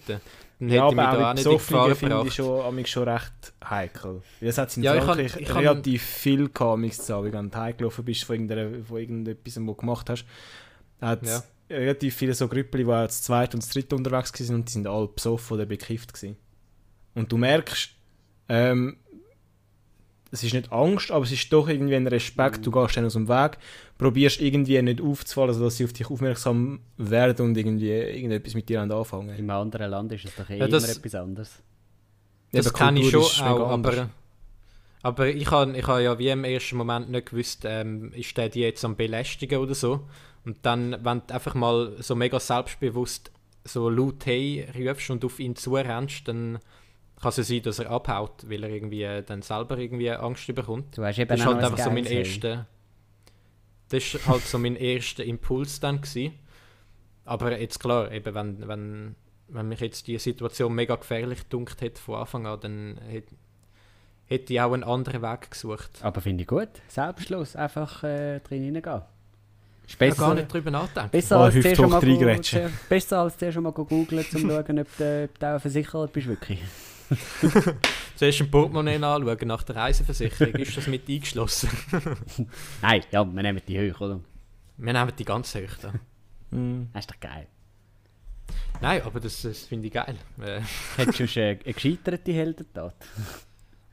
[0.60, 3.08] Dann hätte Ja, ich mich aber da auch nicht in Gefahr finde ich schon, schon
[3.10, 4.22] recht heikel.
[4.42, 7.58] Das hat es in Ja, ich kann- Frankreich ich kann- relativ viel gehabt, wenn du
[7.58, 10.26] heimgelaufen bist von, irgendeiner, von irgendetwas, was du gemacht hast.
[11.02, 11.44] Hat Ja.
[11.70, 14.88] relativ viele so Grüppel, die als Zweit und das Dritte unterwegs waren und die sind
[14.88, 16.38] alle besoffen oder bekifft gewesen.
[17.16, 17.92] Und du merkst,
[18.50, 18.98] ähm,
[20.32, 22.66] es ist nicht Angst, aber es ist doch irgendwie ein Respekt.
[22.66, 23.58] Du gehst dann aus dem Weg,
[23.98, 28.82] probierst irgendwie nicht aufzufallen, sodass sie auf dich aufmerksam werden und irgendwie irgendetwas mit dir
[28.82, 29.38] anfangen.
[29.38, 31.52] Im anderen Land ist es doch eh Ja, das- immer etwas anderes.
[32.52, 33.98] Das kenne ich schon auch, anders.
[33.98, 34.10] aber,
[35.04, 38.50] aber ich habe ich ha ja wie im ersten Moment nicht gewusst, ähm, ist der
[38.50, 40.02] die jetzt am belästigen oder so.
[40.46, 43.32] Und dann, wenn du einfach mal so mega selbstbewusst
[43.64, 46.60] so laut «Hey» rufst und auf ihn zurennst, dann
[47.20, 50.98] kann es ja sein, dass er abhaut, weil er irgendwie dann selber irgendwie Angst bekommt.
[50.98, 52.68] Du hast eben Das ist halt einfach so mein erster...
[53.90, 56.34] Das ist halt so mein erster Impuls dann gewesen.
[57.24, 59.16] Aber jetzt klar, eben wenn, wenn,
[59.48, 63.36] wenn mich jetzt die Situation mega gefährlich dunkt hätte von Anfang an, dann hätte,
[64.26, 66.00] hätte ich auch einen anderen Weg gesucht.
[66.02, 66.70] Aber finde ich gut.
[66.88, 69.02] Selbstschluss, einfach äh, drin hineingehen.
[69.88, 71.10] Ist Ich habe besser, gar nicht drüber nachdenken.
[71.12, 72.00] besser, Oh, als zuerst mal
[72.90, 76.14] besser als zuerst mal go googlen, um zu schauen, ob du, ob du auch versichert
[76.14, 76.28] bist.
[76.28, 76.60] Wirklich.
[78.16, 80.54] Zuerst ein Portemonnaie anschauen nach der Reiseversicherung.
[80.56, 81.70] ist das mit eingeschlossen?
[82.82, 84.20] Nein, ja, wir nehmen die hoch, oder?
[84.78, 85.94] Wir nehmen die ganz hoch da.
[86.52, 86.90] Mhm.
[86.94, 87.48] Das ist doch geil.
[88.82, 90.16] Nein, aber das, das finde ich geil.
[90.42, 90.62] Äh,
[90.98, 92.96] Hättest du schon eine, eine gescheiterte Heldentat?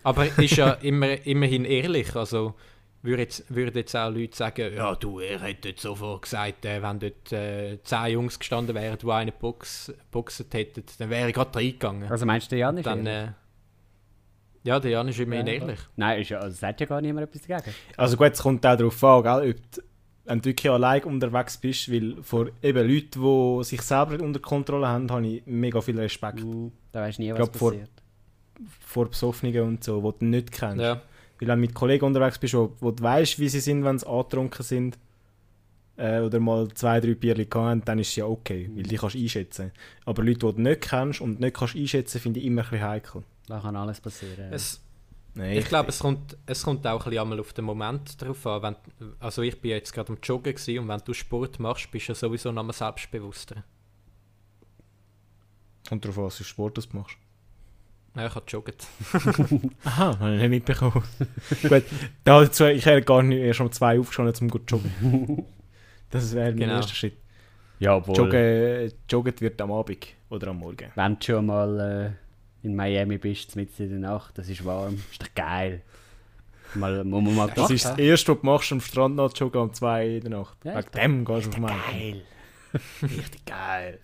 [0.05, 2.15] Aber ist ja immer, immerhin ehrlich.
[2.17, 2.55] Also
[3.03, 6.81] würden jetzt, würden jetzt auch Leute sagen, ja du, er hätte jetzt sofort gesagt, äh,
[6.83, 11.35] wenn dort äh, zehn Jungs gestanden wären, die einen Box, boxen hätten, dann wäre ich
[11.35, 12.11] gerade reingegangen.
[12.11, 13.29] Also meinst du, der Jan ist dann, äh,
[14.65, 15.81] ja, der Jan ist immerhin Ja, ehrlich.
[15.97, 17.75] Nein, ist ja, also, sagt ja gar niemand etwas dagegen.
[17.97, 19.83] Also gut, es kommt auch darauf an, gell, ob du,
[20.25, 24.39] wenn du wirklich allein unterwegs bist, weil vor eben Leuten, die sich selber nicht unter
[24.39, 27.71] Kontrolle haben, habe ich mega viel Respekt Uh, da weißt du nie, was glaub, vor-
[27.73, 27.91] passiert.
[28.79, 30.81] vor Besoffenen und so, die du nicht kennst.
[30.81, 31.01] Ja.
[31.43, 33.99] Weil wenn du mit Kollegen unterwegs bist, wo, wo du weißt, wie sie sind, wenn
[33.99, 34.97] sie angetrunken sind,
[35.97, 39.17] äh, oder mal zwei, drei Bierchen haben, dann ist es ja okay, weil die kannst
[39.17, 39.73] du einschätzen.
[40.05, 42.87] Aber Leute, die du nicht kennst und nicht kannst einschätzen, finde ich immer ein bisschen
[42.87, 43.25] heikel.
[43.49, 44.53] Da kann alles passieren.
[44.53, 44.81] Es,
[45.35, 48.47] Nein, ich glaube, es kommt, es kommt auch ein bisschen einmal auf den Moment drauf
[48.47, 48.63] an.
[48.63, 48.77] Wenn,
[49.19, 52.13] also ich bin jetzt gerade am Joggen gewesen, und wenn du Sport machst, bist du
[52.13, 53.65] ja sowieso noch mal selbstbewusster.
[55.89, 57.17] kommt darauf an, was für Sport du machst.
[58.15, 58.87] Ja, ich habe joggt.
[59.85, 61.03] Aha, habe ich nicht mitbekommen.
[61.63, 61.85] Gut,
[62.25, 65.47] dazu, ich hätte gar nicht erst um zwei aufgestanden, um gut zu joggen.
[66.11, 66.75] Das wäre mein Genau.
[66.77, 67.17] erster Schritt.
[67.79, 70.91] ja, obwohl, Joggen, joggen wird am Abend oder am Morgen.
[70.95, 72.15] wenn du schon mal
[72.63, 75.81] äh, in Miami bist, mitten in der Nacht, das ist warm, ist doch geil.
[76.75, 79.61] Mal, muss man mal Das ist das erste, was du machst am Strand nach joggen
[79.63, 80.57] um zwei in der Nacht.
[80.65, 81.71] Ja, Wegen dem gehst du auf.
[81.91, 82.23] Geil.
[83.03, 83.99] Richtig geil.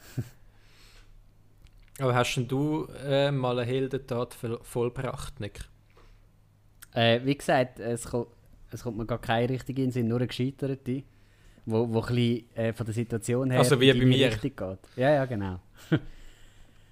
[2.01, 5.61] Aber hast denn du äh, mal eine Heldentat voll- vollbracht, Nick?
[6.95, 8.29] Äh, wie gesagt, es kommt,
[8.71, 11.03] es kommt mir gar keine richtige in Sinn, nur eine gescheiterte,
[11.67, 14.27] wo, wo ein bisschen äh, von der Situation her Also wie in bei mir.
[14.29, 14.79] Richtung geht.
[14.97, 15.59] Ja, ja, genau.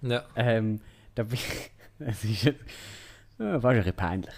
[0.02, 0.24] Ja.
[0.36, 0.80] Ähm,
[1.14, 2.60] da bin ich, es ist jetzt,
[3.38, 4.34] ein bisschen peinlich.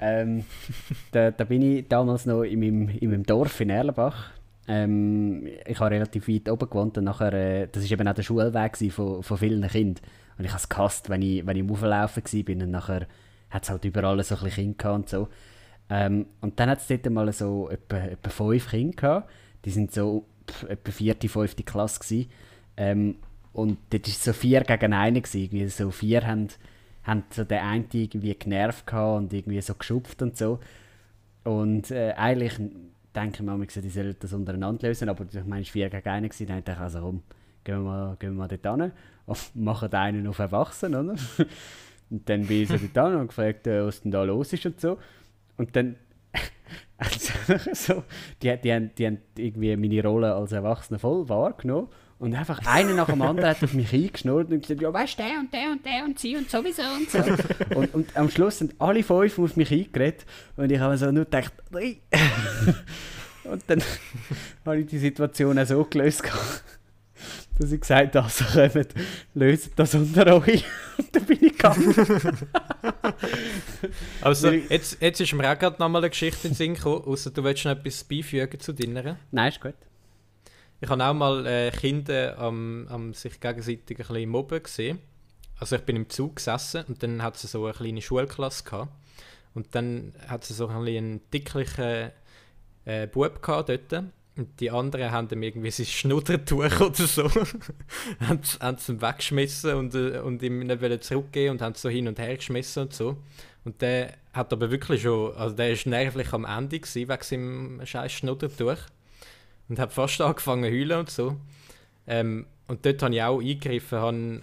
[0.00, 0.44] Ähm,
[1.10, 4.30] da, da bin ich damals noch in meinem, in meinem Dorf in Erlenbach.
[4.68, 8.22] Ähm, ich habe relativ weit oben gewohnt und nachher, äh, das war eben auch der
[8.22, 10.04] Schulweg von, von vielen Kindern.
[10.38, 13.06] Und ich habe es gehasst, wenn ich, wenn ich am Auflaufen war und nachher
[13.50, 15.28] hat es halt überall so ein bisschen Kinder und so.
[15.90, 19.30] Ähm, und dann hat es dort mal so etwa, etwa fünf Kinder gehabt.
[19.64, 22.30] Die sind so pff, etwa vierte, fünfte Klasse gewesen.
[22.76, 23.16] Ähm,
[23.52, 25.22] und dort war so vier gegen einen.
[25.32, 26.48] Irgendwie so vier haben,
[27.02, 30.60] haben so den einen irgendwie genervt und irgendwie so geschupft und so.
[31.44, 32.58] Und äh, eigentlich
[33.14, 36.28] denke mir, die sollen das untereinander lösen, aber ich meine, es war vier gegen einen.
[36.28, 36.46] Gewesen.
[36.46, 37.22] Dann dachte ich, also komm,
[37.64, 38.92] gehen wir mal, gehen wir mal dort hin
[39.26, 41.20] und machen einen auf Erwachsenen, oder?
[42.10, 44.78] Und dann bin ich so dort und gefragt, äh, was denn da los ist und
[44.78, 44.98] so.
[45.56, 45.96] Und dann
[47.72, 48.04] so,
[48.42, 51.88] die, die, haben, die haben irgendwie meine Rolle als Erwachsener voll wahrgenommen.
[52.22, 55.22] Und einfach einer nach dem anderen hat auf mich eingeschnurrt und gesagt, ja, weißt du,
[55.24, 57.18] der und der und der und sie und sowieso und so.
[57.74, 60.24] und, und am Schluss sind alle fünf auf mich eingeredet
[60.56, 61.96] und ich habe so nur gedacht, nein.
[63.42, 63.82] und dann
[64.64, 66.22] habe ich die Situation auch so gelöst,
[67.58, 68.94] dass ich gesagt habe, also kommt,
[69.34, 70.64] löst das unter euch.
[70.98, 71.92] und dann bin ich gegangen.
[74.20, 77.32] also, jetzt, jetzt ist mir auch gerade nochmal eine Geschichte in den Sinn gekommen, außer
[77.32, 79.16] du willst noch etwas beifügen zu deiner.
[79.32, 79.74] Nein, ist gut.
[80.82, 84.98] Ich habe auch mal äh, Kinder am, am sich gegenseitig ein bisschen mobben gesehen.
[85.60, 88.90] Also ich bin im Zug gesessen und dann hat sie so eine kleine Schulklasse gehabt.
[89.54, 92.10] Und dann hat sie so ein einen dicklichen
[92.84, 94.06] äh, Bub gehabt dort.
[94.36, 97.30] Und die anderen haben ihm irgendwie sein Schnuddertuch oder so,
[98.18, 102.18] haben, sie ihm weggeschmissen und, äh, und ihm nicht zurückgeben und haben so hin und
[102.18, 103.18] her geschmissen und so.
[103.64, 107.86] Und der hat aber wirklich schon, also der ist nervlich am Ende gewesen, wegen seinem
[107.86, 108.78] scheiß Schnuddertuch
[109.72, 111.36] und habe fast angefangen zu heulen und so.
[112.06, 114.42] Ähm, und dort habe ich auch eingegriffen, habe,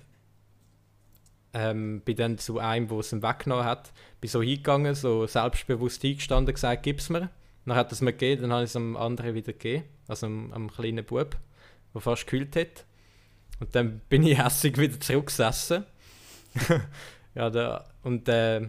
[1.54, 6.04] ähm, bin dann zu einem, der es ihm weggenommen hat, bin so hingegangen, so selbstbewusst
[6.04, 7.30] eingestanden, gesagt, gib's mir.
[7.68, 10.52] Dann hat es mir gegeben, dann habe ich es am anderen wieder gegeben, also am,
[10.52, 11.38] am kleinen Bub,
[11.94, 12.86] der fast gekühlt hat.
[13.60, 15.86] Und dann bin ich hässig wieder zurückgesessen.
[17.36, 18.68] ja, da, und, äh,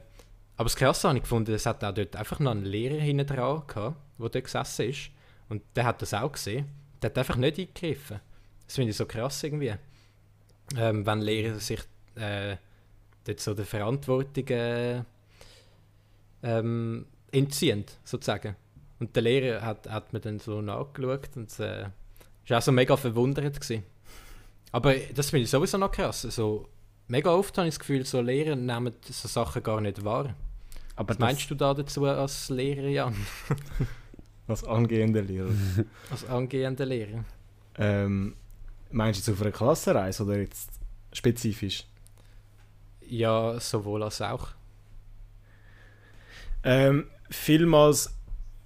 [0.59, 3.27] aber das Krasse habe ich gefunden, es hat auch dort einfach noch einen Lehrer hinten
[3.27, 5.11] dran der dort gesessen ist.
[5.51, 6.67] Und der hat das auch gesehen.
[7.03, 8.21] Der hat einfach nicht eingegriffen.
[8.67, 9.75] Das finde ich so krass irgendwie.
[10.77, 11.81] Ähm, wenn Lehrer sich
[12.15, 12.57] äh,
[13.25, 15.03] dort so der Verantwortung äh,
[16.43, 18.57] ähm, entziehen, sozusagen.
[19.01, 21.87] Und der Lehrer hat, hat mir dann so nachgeschaut und äh,
[22.49, 23.61] war auch so mega verwundert.
[23.61, 23.83] Gewesen.
[24.73, 26.25] Aber das finde ich sowieso noch krass.
[26.25, 26.69] Also,
[27.09, 30.35] mega oft habe ich das Gefühl, so Lehrer nehmen so Sachen gar nicht wahr.
[30.95, 33.17] Aber Was meinst du da dazu als Lehrer, Jan?
[34.51, 35.51] Als angehender Lehrer.
[36.11, 37.25] Als angehender Lehrer.
[37.79, 38.35] Ähm,
[38.91, 40.71] meinst du jetzt auf einer Klassenreise oder jetzt
[41.13, 41.87] spezifisch?
[43.07, 44.49] Ja, sowohl als auch.
[46.65, 48.13] Ähm, vielmals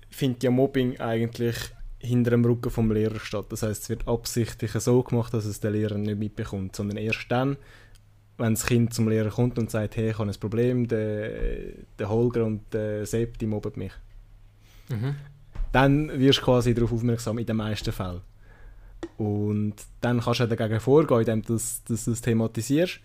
[0.08, 1.56] findet ja Mobbing eigentlich
[1.98, 3.46] hinter dem Rücken vom Lehrer statt.
[3.50, 7.26] Das heißt, es wird absichtlich so gemacht, dass es der Lehrer nicht mitbekommt, sondern erst
[7.28, 7.58] dann,
[8.38, 11.30] wenn das Kind zum Lehrer kommt und sagt, hey, ich habe ein Problem, der,
[11.98, 13.92] der Holger und der Sepp, die mobben mich.
[14.88, 15.14] Mhm
[15.74, 18.20] dann wirst du quasi darauf aufmerksam in den meisten Fällen.
[19.18, 23.00] Und dann kannst du dagegen vorgehen, indem du das, das, das thematisierst.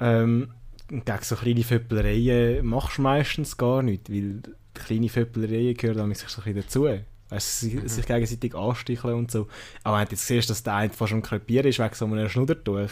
[0.00, 0.48] Ähm,
[0.88, 4.40] gegen so kleine Föppelereien machst du meistens gar nicht, weil
[4.72, 7.04] kleine Föppelereien gehören dann sich so ein bisschen dazu.
[7.28, 7.86] Weißt, sich, mhm.
[7.86, 9.48] sich gegenseitig ansticheln und so.
[9.84, 12.28] Aber wenn du jetzt siehst, dass der eine fast am Krepieren ist, wegen so einem
[12.28, 12.88] Schnuddertuch.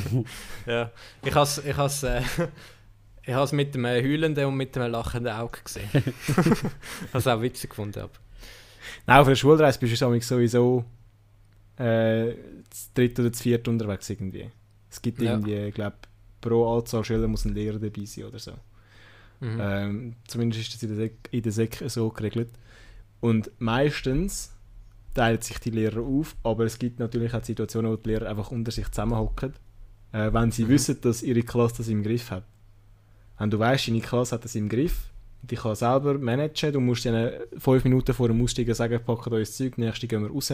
[0.66, 0.90] ja,
[1.24, 2.22] ich habe ich has, äh,
[3.24, 5.88] ich has mit einem heulenden und mit einem lachenden Auge gesehen.
[7.12, 8.12] Was auch witzig gefunden habe.
[9.06, 10.84] Nein, auf einer Schulreise bist du sowieso
[11.76, 12.34] äh,
[12.68, 14.50] das dritte oder das vierte unterwegs irgendwie.
[14.90, 15.32] Es gibt ja.
[15.32, 15.96] irgendwie, ich glaube,
[16.40, 18.52] pro Anzahl Schüler muss ein Lehrer dabei sein oder so.
[19.40, 19.58] Mhm.
[19.60, 22.50] Ähm, zumindest ist das in der, Sek in der Sek so geregelt.
[23.20, 24.52] Und meistens
[25.14, 28.50] teilen sich die Lehrer auf, aber es gibt natürlich auch Situationen, wo die Lehrer einfach
[28.50, 29.52] unter sich zusammenhocken,
[30.12, 30.68] äh, wenn sie mhm.
[30.70, 32.44] wissen, dass ihre Klasse das im Griff hat.
[33.38, 35.11] Wenn du weißt, deine Klasse hat das im Griff,
[35.42, 36.72] die kann selber managen.
[36.72, 40.30] Du musst ihnen fünf Minuten vor dem Aussteigen sagen, packen das Zeug, nächste gehen wir
[40.30, 40.52] raus.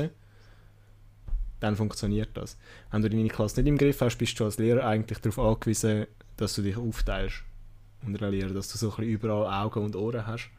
[1.61, 2.57] Dann funktioniert das.
[2.90, 6.07] Wenn du deine Klasse nicht im Griff hast, bist du als Lehrer eigentlich darauf angewiesen,
[6.37, 7.42] dass du dich aufteilst
[8.07, 10.51] unter den Lehrern, dass du so ein überall Augen und Ohren hast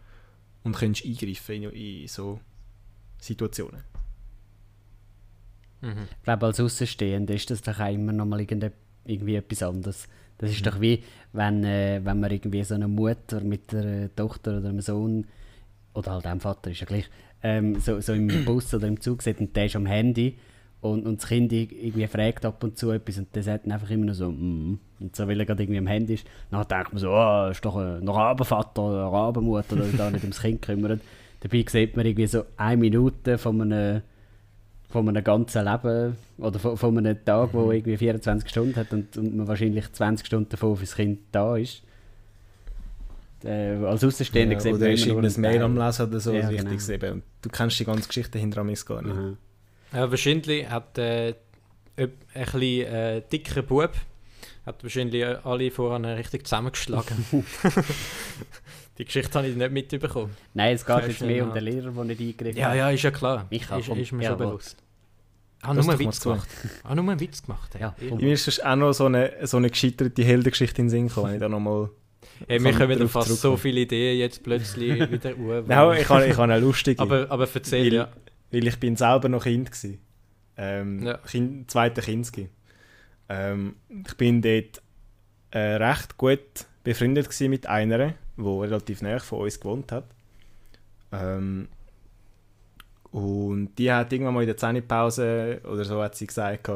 [0.64, 2.40] und kannst eingreifen in, in so
[3.20, 3.84] Situationen.
[5.82, 6.08] Mhm.
[6.18, 10.08] Ich glaube, als Außenstehender ist das doch immer noch mal irgendwie etwas anderes.
[10.40, 10.70] Das ist mhm.
[10.70, 14.82] doch wie, wenn, äh, wenn man irgendwie so eine Mutter mit einer Tochter oder einem
[14.82, 15.26] Sohn,
[15.94, 17.10] oder halt einem Vater, ist ja gleich,
[17.44, 20.38] ähm, so, so im Bus oder im Zug sieht und der ist am Handy
[20.82, 23.90] Und, und das Kind irgendwie fragt ab und zu etwas und der sagt dann einfach
[23.90, 24.80] immer nur so, mm.
[25.02, 26.26] Und so, weil er gerade irgendwie am Handy ist.
[26.52, 30.12] Dann denkt man so, oh, ist doch ein Rabenvater oder eine Rabenmutter, der sich da
[30.12, 31.00] nicht ums Kind kümmert.
[31.40, 34.02] Dabei sieht man irgendwie so eine Minute von einem,
[34.90, 39.16] von einem ganzen Leben oder von, von einem Tag, der irgendwie 24 Stunden hat und,
[39.18, 41.84] und man wahrscheinlich 20 Stunden davon fürs Kind da ist.
[43.44, 46.50] Äh, als Außenstehender ja, sieht oder man ist irgendein Mail am Lesen oder so, Ja,
[46.50, 46.92] richtig genau.
[46.92, 47.12] eben.
[47.14, 49.16] Und du kennst die ganze Geschichte hinter Amis gar nicht.
[49.16, 49.38] Mhm.
[49.94, 51.36] Ja, wahrscheinlich hat äh,
[51.96, 53.94] ein bisschen äh, dicker Bub
[54.66, 57.26] hat wahrscheinlich alle vorher richtig zusammengeschlagen.
[59.00, 60.36] Die Geschichte habe ich nicht mitbekommen.
[60.54, 61.56] Nein, es geht jetzt mehr um ja.
[61.56, 62.76] den Lehrer, der nicht eingegriffen Ja, hat.
[62.76, 63.48] ja, ist ja klar.
[63.50, 64.78] Micha, ist, ist mir Ja, schon bewusst.
[65.62, 66.48] Ah, Lass nur einen Witz gemacht.
[66.84, 67.76] Ah, nur einen Witz gemacht.
[67.80, 68.16] Ja, Ja.
[68.16, 71.28] Mir ist sonst auch noch so eine, so eine gescheiterte Heldengeschichte in den Sinn gekommen,
[71.28, 71.90] wenn ich da nochmal...
[72.48, 73.58] Hey, wir kommen fast so zurückkommen.
[73.58, 75.64] viele Ideen jetzt plötzlich wieder uhr.
[75.68, 78.10] Nein, ich habe, ich habe eine lustige, aber, aber erzähl, Weil- ja.
[78.52, 80.00] weil ich bin selber noch Kind gsi.
[80.58, 81.18] Ähm, Ja.
[81.18, 82.50] kind, zweite Kindski.
[83.30, 84.82] Ähm, ich bin dort
[85.52, 86.40] äh, recht gut
[86.84, 90.06] befreundet gsi mit einer, die relativ nahe von uns gewohnt hat.
[91.12, 91.68] Ähm,
[93.12, 96.70] und die hat irgendwann mal in der Zähnepause oder so hat sie gesagt,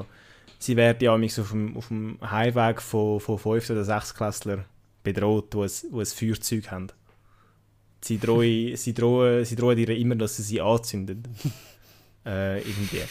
[0.58, 3.70] sie werde ja auf dem, auf dem Heimweg von, von 5.
[3.70, 4.16] oder 6.
[4.16, 4.66] Klässler
[5.04, 6.88] bedroht, die ein, die ein Feuerzeug haben.
[8.02, 11.24] Sie drohen, sie, drohen, sie drohen ihr immer, dass sie sie anzünden.
[12.26, 13.04] äh, irgendwie.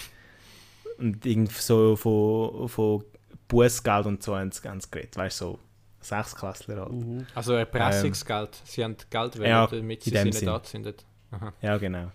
[0.98, 3.04] Und irgendwie so von, von
[3.48, 5.16] Bußgeld und so haben sie, haben sie geredet.
[5.16, 5.58] Weißt du, so
[6.02, 6.92] Sechsklässler halt.
[6.92, 7.26] Mhm.
[7.34, 8.60] Also Erpressungsgeld.
[8.64, 11.04] Sie haben Geld wollen, Ja, damit sie sie nicht anzündet.
[11.30, 11.52] Aha.
[11.62, 12.10] Ja, genau.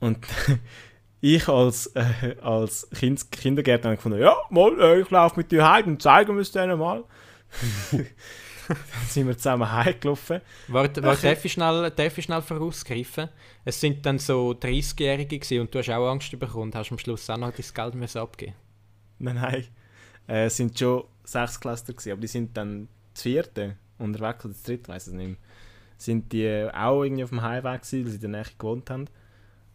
[0.00, 0.18] Und
[1.20, 5.68] ich als, äh, als kind, Kindergärtner habe gefunden, ja, mal, äh, ich laufe mit dir
[5.68, 7.04] heim und zeigen wir es denen mal.
[8.68, 10.40] Dann sind wir zusammen heimgelaufen.
[10.68, 13.28] Warte, warte darf, ich schnell, darf ich schnell vorausgreifen?
[13.64, 16.98] Es sind dann so 30-Jährige gewesen und du hast auch Angst bekommen und hast am
[16.98, 18.54] Schluss auch noch dein Geld müssen abgeben
[19.18, 19.64] Nein, nein.
[20.28, 24.54] Äh, es sind schon sechs Cluster gewesen, aber die sind dann das vierte unterwegs oder
[24.54, 25.36] das dritte, weiß es nicht mehr.
[25.98, 29.06] Sind die auch irgendwie auf dem Heimweg gewesen, weil sie in der Nähe gewohnt haben.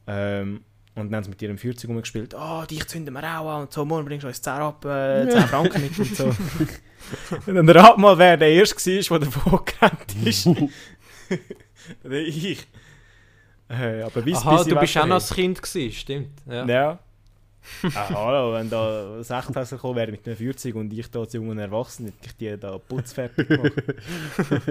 [0.08, 0.62] Ähm,
[0.96, 2.36] und dann haben sie mit ihrem Feuerzeug rumgespielt.
[2.38, 5.30] «Oh, dich zünden wir auch an und so, morgen bringst du uns 10, ab, äh,
[5.30, 6.26] 10 Franken mit» und so.
[7.46, 10.48] und dann rat mal, wer der Erste war, der davon gerannt ist.
[12.04, 12.68] Oder ich.
[13.70, 16.42] Äh, aber bis, Aha, bis ich du bist auch noch als Kind gewesen, stimmt.
[16.48, 16.66] Ja.
[16.66, 17.00] Ja.
[17.96, 21.62] ah, hallo, wenn da 16 gekommen wäre mit einem 40 und ich da als junger
[21.62, 23.74] Erwachsener, hätte ich die da putzfertig gemacht.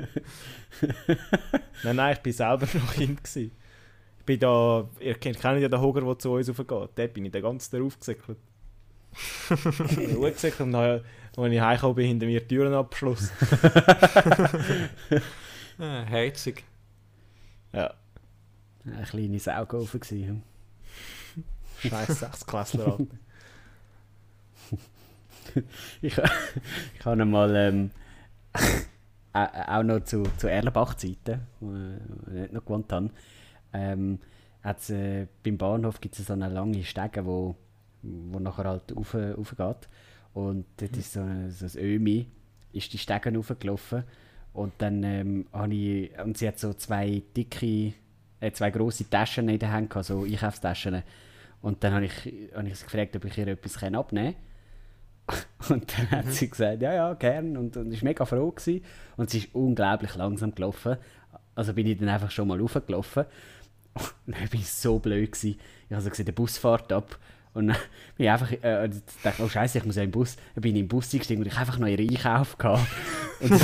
[1.84, 3.22] nein, nein, ich bin selber noch Kind.
[3.22, 3.52] Gewesen.
[4.18, 6.68] Ich bin da, ihr kennt, kennt ja den Hoger, der zu uns raufgeht.
[6.68, 8.38] Dort bin ich den ganzen Tag aufgesäckelt.
[9.50, 11.00] Hochgesäckelt und dann,
[11.36, 13.30] als ich heimgekommen bin, hinter mir die Türen abgeschlossen.
[15.78, 16.64] Ah, herzig.
[17.72, 17.94] Ja,
[18.84, 20.42] Eine kleine Saugofen gewesen.
[21.80, 22.86] Scheiß 6 Klässler.
[22.86, 23.06] Alter.
[26.02, 27.90] Ich, ich habe mal ähm,
[29.32, 29.38] au-
[29.78, 33.10] auch noch zu, zu Erlenbach-Zeiten, wo ich nicht noch gewohnt habe,
[33.72, 34.18] ähm,
[34.64, 37.54] äh, beim Bahnhof gibt es so eine lange Stege, wo,
[38.02, 39.88] wo nachher halt rauf geht.
[40.34, 42.26] Und dort ist so, ein- so ein Ömi,
[42.72, 44.04] ist die Stege raufgelaufen.
[44.52, 47.92] Und dann ähm, habe ich, und sie hat so zwei dicke,
[48.40, 51.02] äh, zwei grosse Taschen in der Hand, gehabt, so Einkaufstaschen.
[51.66, 52.12] Und dann habe ich,
[52.54, 54.36] habe ich sie gefragt, ob ich ihr etwas abnehmen
[55.26, 55.40] kann.
[55.80, 57.56] Und dann hat sie gesagt, ja, ja, gern.
[57.56, 58.84] Und, und ist mega froh gewesen.
[59.16, 60.96] Und sie ist unglaublich langsam gelaufen.
[61.56, 63.24] Also bin ich dann einfach schon mal raufgelaufen.
[63.94, 65.58] Und dann bin ich so blöd gewesen.
[65.88, 67.18] Ich habe so gesehen, der Bus fährt ab.
[67.52, 67.76] Und dann
[68.16, 70.36] bin ich einfach, äh, ich dachte, oh Scheiße, ich muss ja im Bus.
[70.54, 72.86] Dann bin ich im Bus eingestiegen und ich einfach noch ihren Einkauf gehabt.
[73.40, 73.60] Und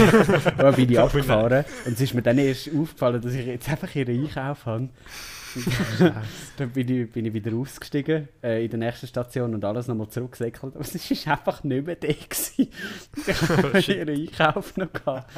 [0.59, 1.65] dann bin ich abgefahren.
[1.87, 4.89] Und es ist mir dann erst aufgefallen, dass ich jetzt einfach ihren Einkauf habe.
[6.57, 10.09] Dann bin ich, bin ich wieder ausgestiegen äh, in der nächsten Station und alles nochmal
[10.09, 10.75] zurückgesäckelt.
[10.75, 12.09] Aber es ist einfach nicht mehr da.
[12.09, 12.69] Gewesen.
[13.27, 15.31] Ich habe ihren Einkauf noch gehabt.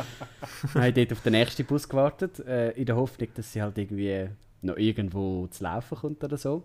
[0.74, 3.62] Dann habe ich dort auf den nächsten Bus gewartet, äh, in der Hoffnung, dass sie
[3.62, 4.28] halt irgendwie
[4.62, 6.64] noch irgendwo zu laufen kommt oder so.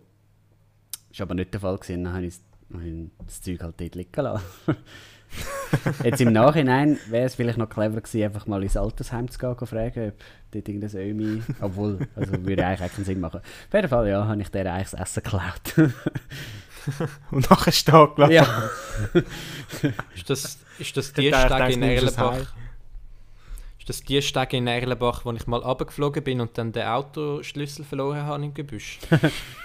[1.10, 1.78] Das war aber nicht der Fall.
[1.78, 2.04] Gewesen.
[2.04, 2.36] Dann habe ich,
[2.74, 4.46] habe ich das Zeug halt dort liegen lassen.
[6.04, 9.54] Jetzt im Nachhinein wäre es vielleicht noch clever gewesen, einfach mal ins Altersheim zu gehen
[9.54, 10.15] und fragen, ob
[10.52, 13.39] dort irgendein Ömi, obwohl, also würde eigentlich auch keinen Sinn machen.
[13.39, 15.92] Auf jeden Fall, ja, habe ich der eigentlich das Essen geklaut.
[17.32, 18.34] Und nachher ist da gelassen.
[18.34, 18.70] ja.
[20.15, 21.84] Ist das, ist das die Stege in.
[21.84, 22.38] Erlenbach?
[23.78, 27.86] Ist das die Stege in Erlenbach, wo ich mal runtergeflogen bin und dann den Autoschlüssel
[27.86, 29.00] verloren habe im Gebüsch?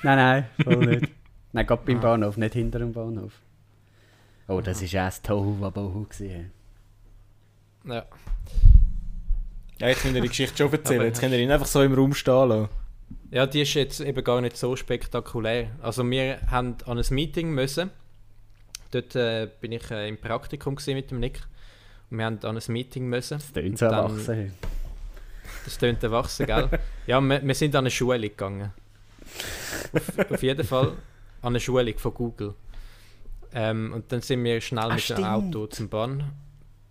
[0.03, 1.09] Nein, nein, voll nicht.
[1.53, 3.33] Nein, gerade beim Bahnhof, nicht hinter dem Bahnhof.
[4.49, 6.05] Oh, das war erst Tohu Wabohu.
[6.05, 6.51] gewesen.
[7.85, 8.05] Ja.
[9.79, 11.03] Ja, jetzt könnt ihr die Geschichte schon erzählen.
[11.03, 12.69] Jetzt könnt ihr ihn einfach so im Raum stehen lassen.
[13.31, 15.69] Ja, die ist jetzt eben gar nicht so spektakulär.
[15.83, 17.91] Also wir haben an ein Meeting müssen
[18.95, 21.41] dort äh, bin ich äh, im Praktikum mit dem Nick.
[22.11, 23.39] Und wir haben an ein Meeting müssen.
[23.39, 24.53] Das klingt so Dann- erwachsen.
[25.65, 26.69] Das klingt erwachsen, gell?
[27.07, 28.73] Ja, wir, wir sind an eine Schule gegangen.
[29.93, 30.89] Auf, auf jeden Fall
[31.43, 32.55] an eine Schulung von Google.
[33.55, 35.27] Ähm, und dann sind wir schnell Ah, mit dem stimmt.
[35.27, 36.33] Auto zum, Bahn,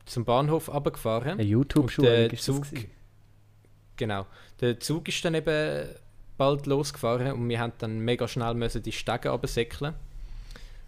[0.05, 1.31] zum Bahnhof runtergefahren.
[1.33, 2.65] Eine YouTube-Schule ist Zug-.
[3.97, 4.25] Genau.
[4.61, 5.89] Der Zug ist dann eben
[6.37, 9.93] bald losgefahren und wir haben dann mega schnell müssen die Stege runtersäckeln.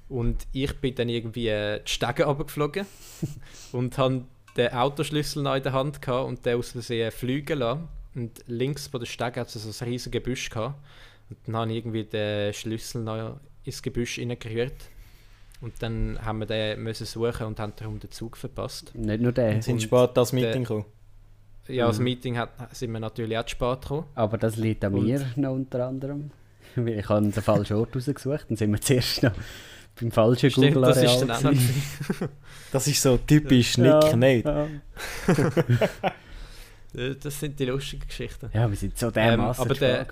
[0.08, 2.86] Und ich bin dann irgendwie äh, die Stege runtergeflogen
[3.72, 4.24] und habe
[4.56, 7.88] den Autoschlüssel noch in der Hand gehabt und den aus Versehen fliegen lassen.
[8.14, 10.76] Und links von der Stege hat es so ein riesiges Gebüsch gehabt.
[11.30, 14.90] Und dann habe ich irgendwie den Schlüssel noch ins Gebüsch reingerührt.
[15.66, 18.94] Und dann haben wir den müssen suchen und haben darum den Zug verpasst.
[18.94, 19.56] Nicht nur der.
[19.56, 20.86] Und sind Und spät das Meeting gekommen.
[21.68, 22.04] Ja, das Mhm.
[22.04, 24.06] Meeting hat, sind wir natürlich auch spät gekommen.
[24.14, 26.30] Aber das liegt an Und- mir noch unter anderem.
[26.76, 28.46] Weil ich habe den falschen Ort rausgesucht.
[28.48, 29.32] Dann sind wir zuerst noch
[30.00, 31.42] beim falschen Stimmt, das ist Google-Areal.
[31.42, 32.30] dann.
[32.72, 34.46] Das ist so typisch Nick, Ja, nicht?
[34.46, 34.68] Ja.
[37.22, 38.50] Das sind die lustigen Geschichten.
[38.54, 40.06] ja, wir sind so dermaßen aber zu der-.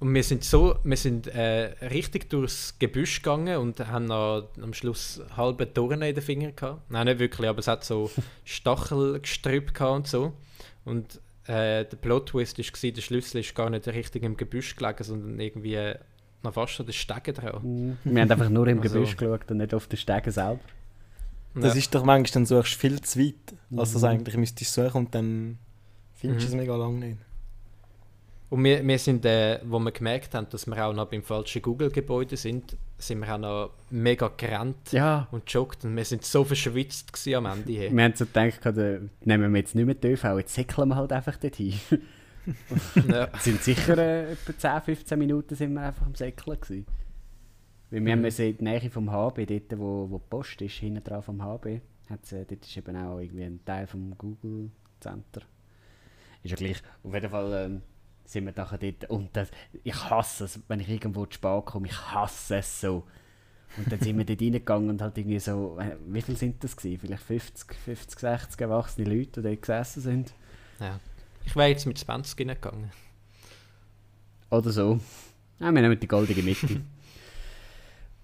[0.00, 4.72] Und wir sind so, wir sind äh, richtig durchs Gebüsch gegangen und haben noch am
[4.72, 6.90] Schluss halbe Dornen in den Fingern gehabt.
[6.90, 8.10] Nein, nicht wirklich, aber es hat so
[8.44, 10.32] Stachelgestrüpp gehabt und so.
[10.86, 15.38] Und äh, der Plot-Twist war, der Schlüssel ist gar nicht richtig im Gebüsch gelegen, sondern
[15.38, 15.98] irgendwie äh,
[16.42, 17.60] noch fast an den Stegen dran.
[17.62, 17.98] Mhm.
[18.04, 20.60] Wir haben einfach nur im Also- Gebüsch geschaut und nicht auf den Stegen selber.
[21.54, 21.78] Das Ja.
[21.78, 23.34] ist doch manchmal, dann suchst du viel zu weit,
[23.76, 24.08] als das Mhm.
[24.08, 25.58] eigentlich müsstest suchen und dann
[26.14, 26.60] findest du Mhm.
[26.60, 27.18] es mega lang nicht.
[28.50, 31.62] Und wir, wir sind, äh, wo wir gemerkt haben, dass wir auch noch beim falschen
[31.62, 35.28] Google-Gebäude sind, sind wir auch noch mega gerannt Ja.
[35.30, 37.72] und joggt und wir sind so verschwitzt am Ende.
[37.72, 37.94] Hey.
[37.96, 40.96] Wir haben so gedacht, äh, nehmen wir jetzt nicht mehr die ÖV, jetzt säckeln wir
[40.96, 41.74] halt einfach dorthin.
[43.08, 43.28] ja.
[43.38, 46.86] Sind sicher äh, etwa 10, 15 Minuten sind wir einfach am Säckeln gewesen.
[47.90, 48.22] Weil wir Mhm.
[48.22, 51.40] müssen in die Nähe vom HB, dort wo, wo die Post ist, hinten dran vom
[51.42, 55.42] HB, hat's, äh, dort ist eben auch irgendwie ein Teil vom Google Center.
[56.42, 56.82] Ist ja gleich.
[57.04, 57.82] Auf jeden Fall ähm,
[58.32, 59.50] sind wir nachher dort und das,
[59.82, 63.04] ich hasse es, wenn ich irgendwo zu spät komme, ich hasse es so.
[63.76, 66.76] Und dann sind wir dort reingegangen und halt irgendwie so, äh, wie viel sind das
[66.76, 67.00] gewesen?
[67.00, 70.32] Vielleicht 50, 50, 60 erwachsene Leute, die dort gesessen sind.
[70.80, 70.98] Ja.
[71.44, 72.90] Ich wäre jetzt mit 20 reingegangen.
[74.50, 75.00] Oder so.
[75.58, 76.80] Ja, wir nehmen die goldige Mitte.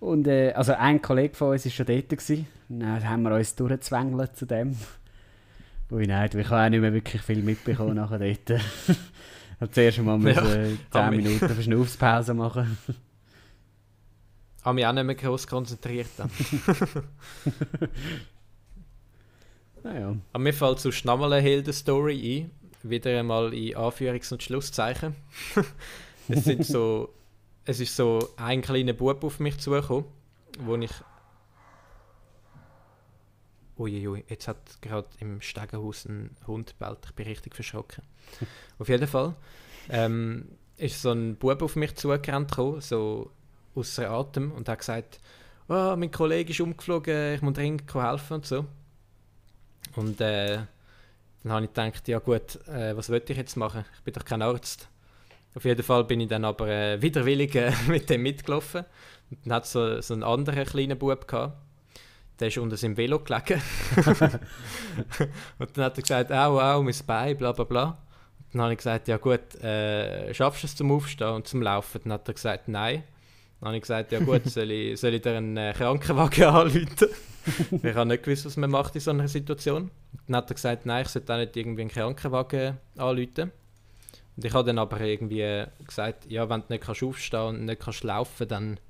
[0.01, 2.09] Und äh, also ein Kollege von uns war schon dort.
[2.09, 2.47] Gewesen.
[2.69, 4.77] Dann haben wir uns durchgezwängelt zu dem.
[5.91, 8.61] Ui nein, ich habe auch nicht mehr wirklich viel mitbekommen nachher dort.
[9.61, 11.25] Habe zuerst mal Ja, müssen 10 hab ich.
[11.25, 12.77] Minuten Verschnaufspause machen.
[14.63, 16.09] Habe mich auch nicht mehr groß konzentriert.
[16.17, 16.31] Dann.
[19.87, 20.17] Naja.
[20.33, 22.51] Aber mir fällt mal eine Helden-Story ein.
[22.83, 25.15] Wieder einmal in Anführungs- und Schlusszeichen.
[26.29, 27.11] es, sind so,
[27.65, 30.07] es ist so ein kleiner Bub auf mich zugekommen,
[30.59, 30.91] wo ich.
[33.79, 36.99] Uiuiui, jetzt hat gerade im Stegenhaus ein Hund bellt.
[37.05, 38.03] Ich bin richtig verschrocken.
[38.79, 39.35] auf jeden Fall
[39.89, 43.31] ähm, ist so ein Bub auf mich zugerannt, gekommen, so
[43.75, 45.21] außer Atem, und hat gesagt:
[45.69, 48.65] oh, Mein Kollege ist umgeflogen, ich muss dringend helfen und so.
[49.95, 50.59] Und äh,
[51.43, 53.85] dann habe ich gedacht, ja gut, äh, was wollte ich jetzt machen?
[53.97, 54.89] Ich bin doch kein Arzt.
[55.55, 58.85] Auf jeden Fall bin ich dann aber äh, widerwillig äh, mit dem mitgelaufen.
[59.31, 61.57] Und dann hat so, so einen anderen kleinen Bub gehabt.
[62.39, 63.63] Der ist unter seinem Velo gelegen.
[65.59, 67.85] und dann hat er gesagt, au, au, mein Bein, bla bla bla.
[67.85, 71.63] Und dann habe ich gesagt, ja gut, äh, schaffst du es zum Aufstehen und zum
[71.63, 72.01] Laufen?
[72.05, 73.05] Dann hat er gesagt, nein.
[73.61, 77.09] Dann habe ich gesagt, ja gut, soll ich, soll ich dir einen äh, Krankenwagen anrufen?
[77.71, 79.83] ich habe nicht gewusst, was man macht in so einer Situation.
[79.85, 79.91] Und
[80.27, 83.53] dann hat er gesagt, nein, ich sollte auch nicht irgendwie einen Krankenwagen anrufen.
[84.37, 87.81] Und ich habe dann aber irgendwie gesagt, ja, wenn du nicht kannst aufstehen und nicht
[87.81, 88.81] kannst laufen, dann,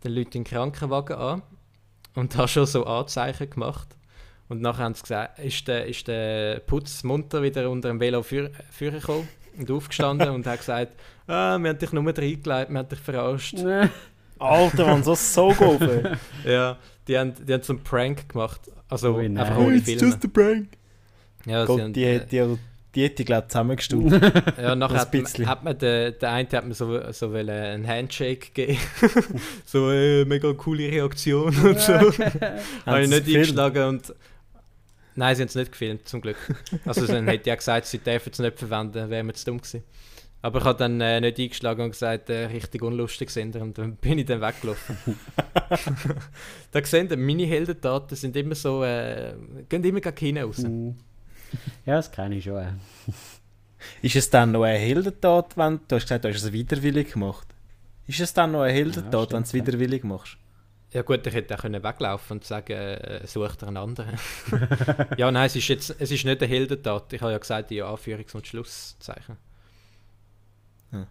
[0.00, 1.42] dann rufe den Krankenwagen an.
[2.14, 3.88] Und habe schon so Anzeichen gemacht.
[4.48, 8.22] Und nachher haben sie gesagt, ist der, ist der Putz munter wieder unter dem Velo
[8.22, 10.92] für- vorgekommen und aufgestanden und hat gesagt,
[11.28, 13.58] ah, wir haben dich nur reingelegt, wir haben dich verarscht.
[14.38, 16.16] Alter, Mann, so so geholfen.
[16.44, 18.60] Ja, die haben, die haben so einen Prank gemacht.
[18.88, 19.38] Also nein.
[19.38, 20.00] einfach ohne It's Filme.
[20.02, 20.68] just a prank.
[21.46, 22.56] Ja, sie Gott, haben, die, äh, hat- die,
[22.94, 24.22] die hätte ich glaube zusammengestuft.
[24.60, 28.50] ja, nachher hat, man- hat man der, der eine hat mir so, so einen Handshake
[28.52, 28.78] geben.
[29.64, 31.92] so äh, mega coole Reaktion und so.
[32.86, 34.14] Habe ich nicht eingeschlagen und.
[35.16, 36.36] Nein, sie haben es nicht gefilmt, zum Glück.
[36.86, 39.58] Also dann hätte ich ja gesagt, sie dürfen es nicht verwenden, wäre mir zu dumm
[39.58, 39.82] gewesen.
[40.42, 43.96] Aber ich habe dann äh, nicht eingeschlagen und gesagt, äh, richtig unlustig sind und dann
[43.96, 44.96] bin ich dann weggelaufen.
[46.70, 49.34] da sehen ihr, meine Heldentaten sind immer so, äh,
[49.68, 50.58] gehen immer gegen hinten raus.
[50.58, 50.90] Mm.
[51.86, 52.80] Ja, das kenne ich schon.
[54.02, 57.46] Ist es dann noch eine Heldentat, wenn du hast gesagt, du hast es widerwillig gemacht?
[58.06, 59.58] Ist es dann noch eine Ja, Heldentat, wenn du es ja.
[59.66, 60.36] widerwillig machst?
[60.92, 64.18] Ja gut, ich hätte auch können weglaufen und sagen, äh, such dir einen anderen.
[65.16, 67.12] ja, nein, es ist jetzt es ist nicht eine Heldentat.
[67.12, 69.36] Ich habe ja gesagt, die Anführungs- und Schlusszeichen.
[70.92, 71.06] Ja.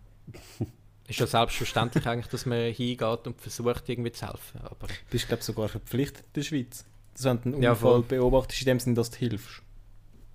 [1.07, 4.59] Ist ja selbstverständlich eigentlich, dass man hingeht und versucht, irgendwie zu helfen.
[4.61, 6.85] Aber Du bist, glaube sogar verpflichtet in der Schweiz.
[7.13, 8.03] Dass wenn du einen Ja, Unfall voll.
[8.03, 9.61] beobachtest, in dem Sinne, dass du hilfst.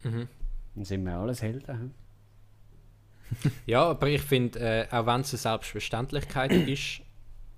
[0.05, 0.29] Mhm.
[0.75, 1.79] Dann sind wir alles Helden.
[1.79, 3.51] hm?
[3.67, 7.01] Ja, aber ich finde, äh, auch wenn es eine Selbstverständlichkeit ist,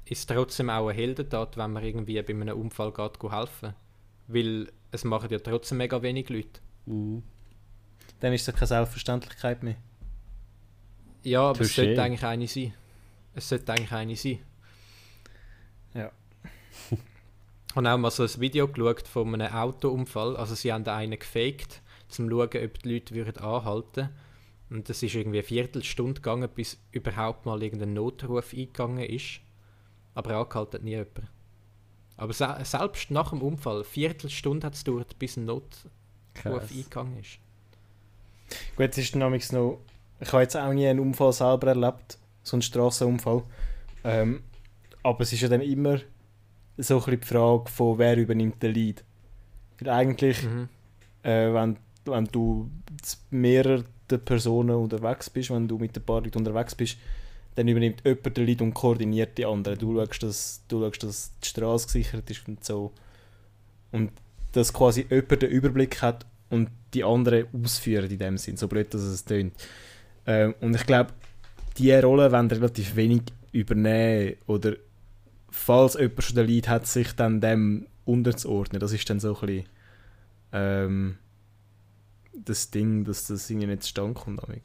[0.04, 3.74] ist es trotzdem auch eine Heldentat, wenn man irgendwie bei einem Unfall geht, helfen.
[4.28, 6.60] Weil es machen ja trotzdem mega wenig Leute.
[6.86, 7.22] Mhm.
[8.20, 9.76] Dann ist es keine Selbstverständlichkeit mehr.
[11.22, 11.86] Ja, aber es Touché.
[11.86, 12.74] sollte eigentlich eine sein.
[13.34, 14.38] Es sollte eigentlich eine sein.
[15.94, 16.10] Ja.
[17.68, 20.34] Ich habe auch mal so ein Video geschaut von einem Autounfall.
[20.38, 24.08] Also sie haben einen gefaked, um zu schauen, ob die Leute würden anhalten
[24.70, 29.40] Und es ist irgendwie eine Viertelstunde gegangen, bis überhaupt mal irgendein Notruf eingegangen ist.
[30.14, 31.22] Aber angehalten hat nie jemand.
[32.16, 35.86] Aber se selbst nach dem Unfall, eine Viertelstunde hat es gedauert, bis ein Notruf
[36.34, 36.70] Krass.
[36.70, 37.38] eingegangen ist.
[38.76, 39.80] Gut, es ist dynamics noch.
[40.20, 43.42] Ich habe jetzt auch nie einen Unfall selber erlebt, so einen Strassenunfall.
[44.04, 44.42] Ähm,
[45.02, 45.98] aber es ist ja dann immer
[46.78, 49.04] so ein bisschen die Frage von wer übernimmt den Lead.
[49.78, 50.68] Weil eigentlich, Mhm.
[51.22, 51.76] äh, wenn,
[52.06, 52.70] wenn du
[53.02, 53.84] zu mehreren
[54.24, 56.96] Personen unterwegs bist, wenn du mit ein paar Leuten unterwegs bist,
[57.56, 59.78] dann übernimmt jemand den Lead und koordiniert die anderen.
[59.78, 62.92] Du schaust, dass, du schaust, dass die Straße gesichert ist und so.
[63.92, 64.12] Und
[64.52, 68.92] dass quasi jemand den Überblick hat und die anderen ausführen in dem Sinn, so blöd,
[68.92, 69.54] dass es tönt.
[70.26, 71.12] Ähm, und ich glaube,
[71.78, 74.74] diese Rolle wollen relativ wenig übernehmen oder
[75.50, 78.80] falls jemand schon den Lead hat, sich dann dem unterzuordnen.
[78.80, 79.64] Das ist dann so ein bisschen
[80.52, 81.18] ähm,
[82.44, 84.42] das Ding, dass das irgendwie nicht zustande kommt.
[84.42, 84.62] damit.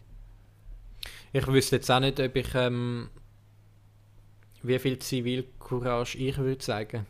[1.33, 3.09] Ich wüsste jetzt auch nicht, ob ich ähm,
[4.63, 7.05] wie viel Zivilcourage ich würde sagen.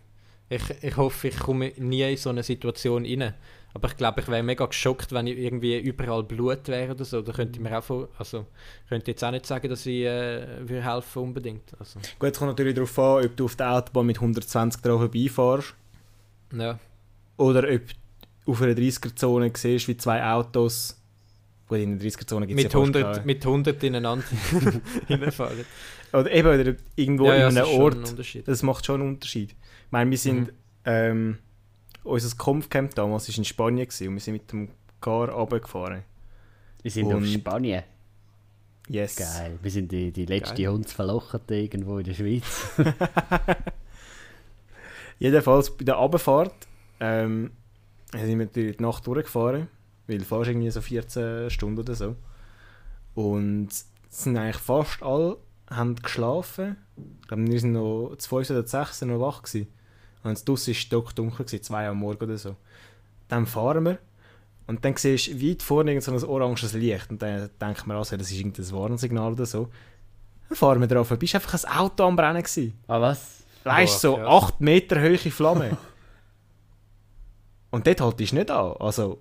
[0.49, 3.33] Ich, ich hoffe, ich komme nie in so eine Situation rein.
[3.73, 7.21] Aber ich glaube, ich wäre mega geschockt, wenn ich irgendwie überall Blut wäre oder so.
[7.21, 8.45] Da könnte ich mir auch vor, also
[8.89, 11.71] könnte jetzt auch nicht sagen, dass ich äh, würde helfen unbedingt.
[11.79, 14.99] Also, Gut, es kommt natürlich darauf an, ob du auf der Autobahn mit 120 drauf
[14.99, 15.73] vorbeifährst
[16.53, 16.79] ja.
[17.37, 17.81] oder ob
[18.51, 20.97] auf einer 30er-Zone siehst, wie zwei Autos.
[21.67, 23.25] Gut, in der 30er-Zone gibt es Mit, ja fast 100, keine.
[23.25, 24.25] mit 100 ineinander
[25.07, 25.65] hinfahren.
[26.13, 27.95] Oder eben oder irgendwo ja, ja, in einem Ort.
[28.19, 28.43] ein.
[28.45, 29.51] Das macht schon einen Unterschied.
[29.51, 30.49] Ich meine, wir sind, Mhm.
[30.85, 31.37] ähm,
[32.03, 36.03] unser Kampfcamp damals war in Spanien gewesen, und wir sind mit dem Car runtergefahren.
[36.81, 37.83] Wir sind Und- auf Spanien.
[38.89, 39.15] Yes.
[39.15, 39.57] Geil.
[39.61, 40.67] Wir sind die, die letzte.
[40.67, 42.71] Hundsverlocherte irgendwo in der Schweiz.
[45.19, 46.67] Jedenfalls bei der Abfahrt
[46.99, 47.51] ähm,
[48.13, 49.67] sind wir natürlich die Nacht durchgefahren,
[50.07, 52.15] weil du fährst irgendwie so 14 Stunden oder so.
[53.13, 53.69] Und
[54.09, 55.37] sind eigentlich fast alle
[55.69, 56.77] haben geschlafen.
[57.21, 59.67] Ich glaube, wir sind noch zu 5 oder 6 noch wach gewesen.
[60.23, 62.55] Und draussen war stockdunkel, gewesen, 2 Uhr am Morgen oder so.
[63.27, 63.99] Dann fahren wir
[64.67, 67.97] und dann siehst du weit vorne irgend so ein oranges Licht und dann denkt man,
[67.97, 69.69] also, das ist irgendein Warnsignal oder so.
[70.47, 72.73] Dann fahren wir drauf, du bist einfach ein Auto am Brennen gewesen.
[72.87, 73.43] ah, was?
[73.63, 74.27] Weißt du, so Boah, ja.
[74.27, 75.77] 8 Meter hohe Flamme.
[77.71, 78.73] Und dort haltest du nicht an.
[78.79, 79.19] Also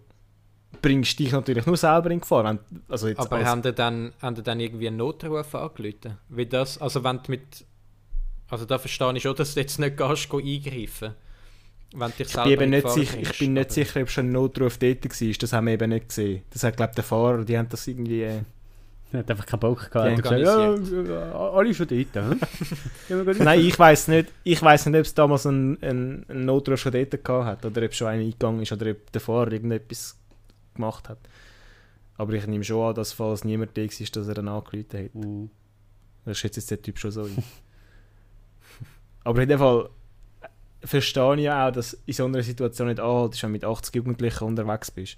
[0.82, 2.44] bringst dich natürlich nur selber in Gefahr.
[2.44, 6.18] Wenn, also jetzt Aber haben die dann, haben die dann irgendwie einen Notruf angerufen?
[6.28, 7.64] Wie das, also wenn du mit...
[8.48, 11.14] Also da verstehe ich schon, dass du jetzt nicht gehst, go eingreifen.
[11.94, 15.04] Wenn dich ich bin, nicht sicher, ich bin nicht sicher, ob schon ein Notruf dort
[15.04, 15.32] war.
[15.38, 16.42] Das haben wir eben nicht gesehen.
[16.50, 18.40] Das hat, glaube der Fahrer, die haben das irgendwie...
[19.12, 20.10] Er hat einfach keinen Bock Ja, gehabt.
[20.16, 23.38] und gesagt, ja, ja, alle schon dort.
[23.40, 24.32] Nein, ich weiß nicht.
[24.44, 27.84] Ich weiß nicht, ob es damals einen, einen, einen Notruf schon dort gehabt hat oder
[27.84, 30.16] ob schon einer eingegangen ist oder ob der Fahrer irgendetwas
[30.74, 31.18] gemacht hat.
[32.16, 35.14] Aber ich nehme schon an, dass falls niemand da war, dass er dann angerufen hat.
[35.14, 35.50] Mhm.
[36.24, 37.36] Das schätzt jetzt der Typ schon so ein.
[39.24, 39.88] Aber in dem Fall
[40.42, 43.64] äh, verstehe ich ja auch, dass in so einer Situation nicht anhaltest, wenn du mit
[43.64, 45.16] 80 Jugendlichen unterwegs bist.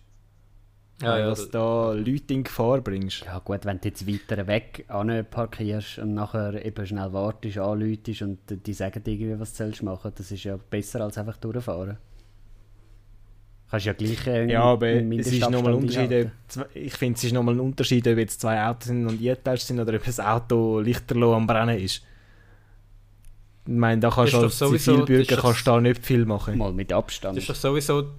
[1.03, 3.25] Ja, Weil ja, dass du da Leute in Gefahr bringst.
[3.25, 4.87] Ja gut, wenn du jetzt weiter weg
[5.31, 9.83] parkierst und nachher eben schnell wartest, anläutest und die sagen dir irgendwie, was du sollst
[9.83, 11.99] machen, das ist ja besser als einfach durchfahren.
[13.69, 16.31] Kannst ja gleich äh, Ja, aber einen es ist nochmal ein Unterschied.
[16.75, 19.81] Ich finde, es ist nochmal ein Unterschied, ob jetzt zwei Autos sind und eingeteilt sind
[19.81, 22.03] oder ob das Auto lichterloh am Brennen ist.
[23.65, 26.59] Ich meine, da kannst du als Zivilbürger kannst du da nicht viel machen.
[26.59, 27.37] Mal mit Abstand.
[27.37, 28.11] Das ist doch sowieso,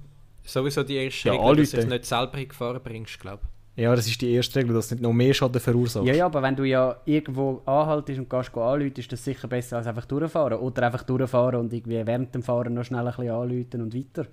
[0.44, 3.44] sowieso die erste Ja, Regel, dass du dich nicht selber in Gefahr bringst, glaube
[3.76, 6.08] Ja, das ist die erste Regel, dass du nicht noch mehr Schaden verursachst.
[6.08, 9.78] Ja, ja, aber wenn du ja irgendwo anhaltest und gehst anrufen, ist das sicher besser
[9.78, 10.60] als einfach durchfahren.
[10.60, 14.28] Oder einfach durchfahren und irgendwie während dem Fahren noch schnell ein bisschen anrufen und weiter.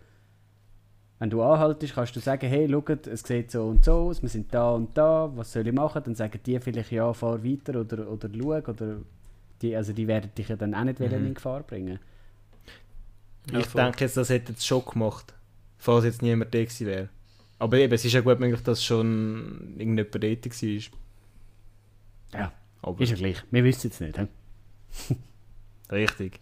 [1.18, 4.28] Wenn du anhaltest, kannst du sagen, hey, schaut, es sieht so und so aus, wir
[4.30, 6.02] sind da und da, was soll ich machen?
[6.02, 8.46] Dann sagen die vielleicht, ja, fahr weiter oder, oder schau.
[8.70, 8.96] Oder
[9.60, 11.12] die, also die werden dich ja dann auch nicht Mhm.
[11.26, 11.98] in Gefahr bringen.
[13.52, 13.82] Ja, ich voll.
[13.82, 15.34] denke jetzt, das hätte es schon gemacht,
[15.80, 17.08] falls jetzt niemand da gewesen wäre.
[17.58, 22.40] Aber eben, es ist ja gut möglich, dass schon irgendjemand dort war.
[22.40, 22.52] Ja,
[22.82, 23.42] Aber ist ja gleich.
[23.50, 24.18] Wir wissen es nicht.
[24.18, 25.16] He?
[25.90, 26.40] richtig.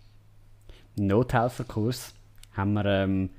[0.96, 2.14] Nothelferkurs
[2.52, 3.30] haben wir, ähm,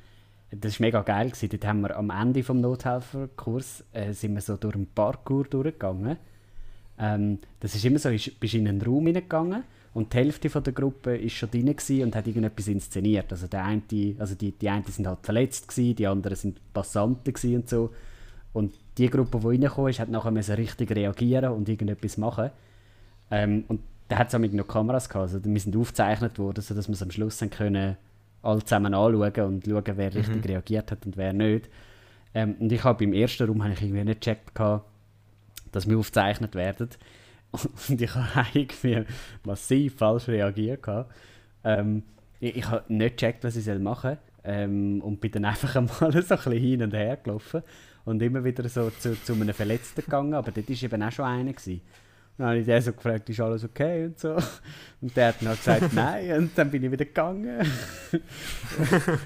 [0.52, 1.30] das war mega geil.
[1.30, 1.50] Gewesen.
[1.50, 6.18] Dort haben wir am Ende des Nothelferkurs äh, sind wir so durch einen Parkour durchgegangen.
[6.98, 9.64] Ähm, das ist immer so, du bist in einen Raum hineingegangen
[9.94, 13.32] und die Hälfte von der Gruppe ist schon drin und hat irgendetwas inszeniert.
[13.32, 13.82] Also, der eine,
[14.20, 17.92] also die, die einen sind halt verletzt, gewesen, die anderen sind Passanten und so.
[18.54, 22.52] Und die Gruppe, die reingekommen ist, hat nachher müssen richtig reagieren und irgendetwas machen.
[23.32, 25.34] Ähm, und da hat es auch mit noch Kameras gehabt.
[25.34, 27.98] Also, wir sind aufgezeichnet worden, sodass wir es am Schluss dann können
[28.42, 31.70] alle zusammen anschauen und schauen, wer richtig reagiert hat und wer nicht.
[32.34, 34.86] Ähm, und ich habe im ersten Raum habe ich irgendwie nicht gecheckt, gehabt,
[35.72, 36.90] dass wir aufgezeichnet werden.
[37.52, 39.04] Und ich habe irgendwie
[39.44, 40.86] massiv falsch reagiert.
[41.64, 42.04] Ähm,
[42.40, 44.18] ich ich habe nicht gecheckt, was ich machen soll.
[44.44, 47.64] Ähm, und bin dann einfach einmal so ein bisschen hin und her gelaufen.
[48.06, 50.34] Und immer wieder so zu, zu einem Verletzten gegangen.
[50.34, 51.54] Aber dort war eben auch schon einer.
[51.54, 51.82] Gewesen.
[52.38, 54.38] Dann habe ich den so gefragt, ist alles okay und so.
[55.02, 56.38] Und der hat dann gesagt, nein.
[56.38, 57.60] Und dann bin ich wieder gegangen.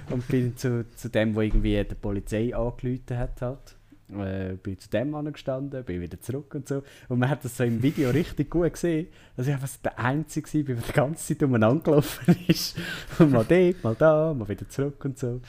[0.10, 3.76] und bin zu, zu dem, wo irgendwie die Polizei angerufen hat halt.
[4.10, 6.84] Äh, bin zu dem angestanden, bin wieder zurück und so.
[7.10, 10.54] Und man hat das so im Video richtig gut gesehen, dass ich einfach der Einzige
[10.54, 12.78] war, der die ganze Zeit umeinander gelaufen ist.
[13.18, 15.42] Und mal dort, mal da, mal wieder zurück und so.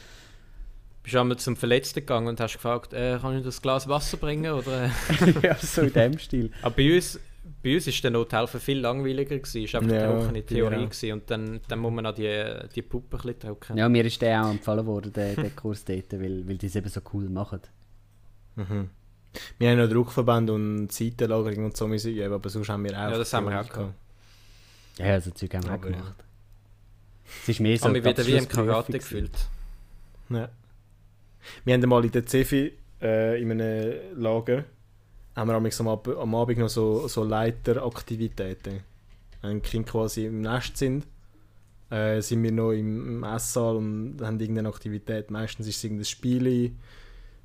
[1.02, 4.16] Bist du einmal zum Verletzten gegangen und hast gefragt, äh, kann ich das Glas Wasser
[4.16, 4.50] bringen?
[4.52, 4.90] Oder?
[5.42, 6.50] ja, so in dem Stil.
[6.62, 7.20] Aber bei uns,
[7.62, 9.64] bei uns ist der Nothelfer viel langweiliger gewesen.
[9.64, 10.84] Es war einfach Ja, trockene Theorie ja.
[10.86, 11.12] gewesen.
[11.12, 12.42] und dann, dann muss man auch die,
[12.74, 13.76] die Puppe ein bisschen trocken.
[13.76, 16.76] Ja, mir ist der auch empfohlen worden, der, der Kurs dort, weil, weil die es
[16.76, 17.61] eben so cool machen.
[18.57, 18.90] Mhm.
[19.59, 23.11] Wir haben noch Druckverband und Seitenlagerung und so müssen üben, aber sonst haben wir auch.
[23.11, 23.94] Ja, das haben wir auch gehabt.
[24.98, 26.24] Ja, also Zeug haben wir auch Aber gemacht.
[27.42, 29.48] Es ist mehr Ich so mich die wieder wie im Karate gefühlt.
[30.28, 30.48] Ja.
[31.64, 34.64] Wir haben mal in der Cefi äh, in einem Lager
[35.34, 38.80] haben wir am, Ab am Abend noch so, so Leiteraktivitäten.
[39.42, 41.07] Wenn die Kinder quasi im Nest sind,
[41.90, 45.30] äh, sind wir noch im, im Esssaal und haben irgendeine Aktivität.
[45.30, 46.72] Meistens ist es irgendein Spiel,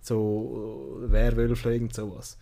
[0.01, 2.37] so Werwölfe, irgend sowas.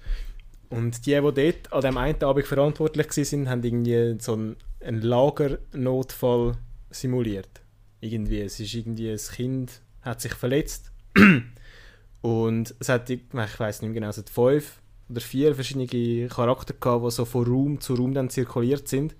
[0.69, 5.01] Und die, die dort an dem einen Abend verantwortlich waren, haben irgendwie so einen, einen
[5.01, 6.57] Lagernotfall
[6.89, 7.61] simuliert.
[8.01, 10.91] Irgendwie, es ist irgendwie ein Kind hat sich verletzt
[12.21, 14.79] und es hat, ich weiß nicht mehr genau, es hat fünf
[15.09, 19.15] oder vier verschiedene Charakter gehabt, die so von Raum zu Raum dann zirkuliert sind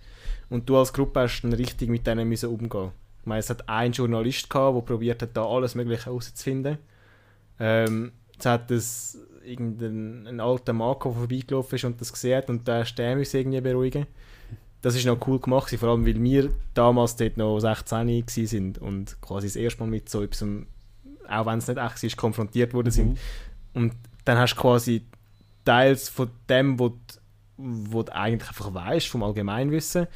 [0.49, 2.91] und du als Gruppe hast dann richtig mit denen müssen umgehen.
[3.21, 6.77] Ich meine, es hat einen Journalist gehabt, der probiert hat, da alles Mögliche herauszufinden.
[7.59, 12.49] Ähm, es hat es irgendein ein alter Mann, der vorbeigelaufen ist und das gesehen hat
[12.49, 14.07] und der der müssen irgendwie beruhigen.
[14.81, 18.77] Das ist noch cool gemacht, vor allem weil wir damals dort noch 16 gewesen sind
[18.77, 20.47] und quasi das erste Mal mit so etwas,
[21.27, 23.17] auch wenn es nicht echt ist, konfrontiert worden sind.
[23.73, 25.03] Und dann hast du quasi
[25.65, 26.91] Teils von dem, was
[27.57, 30.07] du, du eigentlich einfach weißt, vom Allgemeinwissen,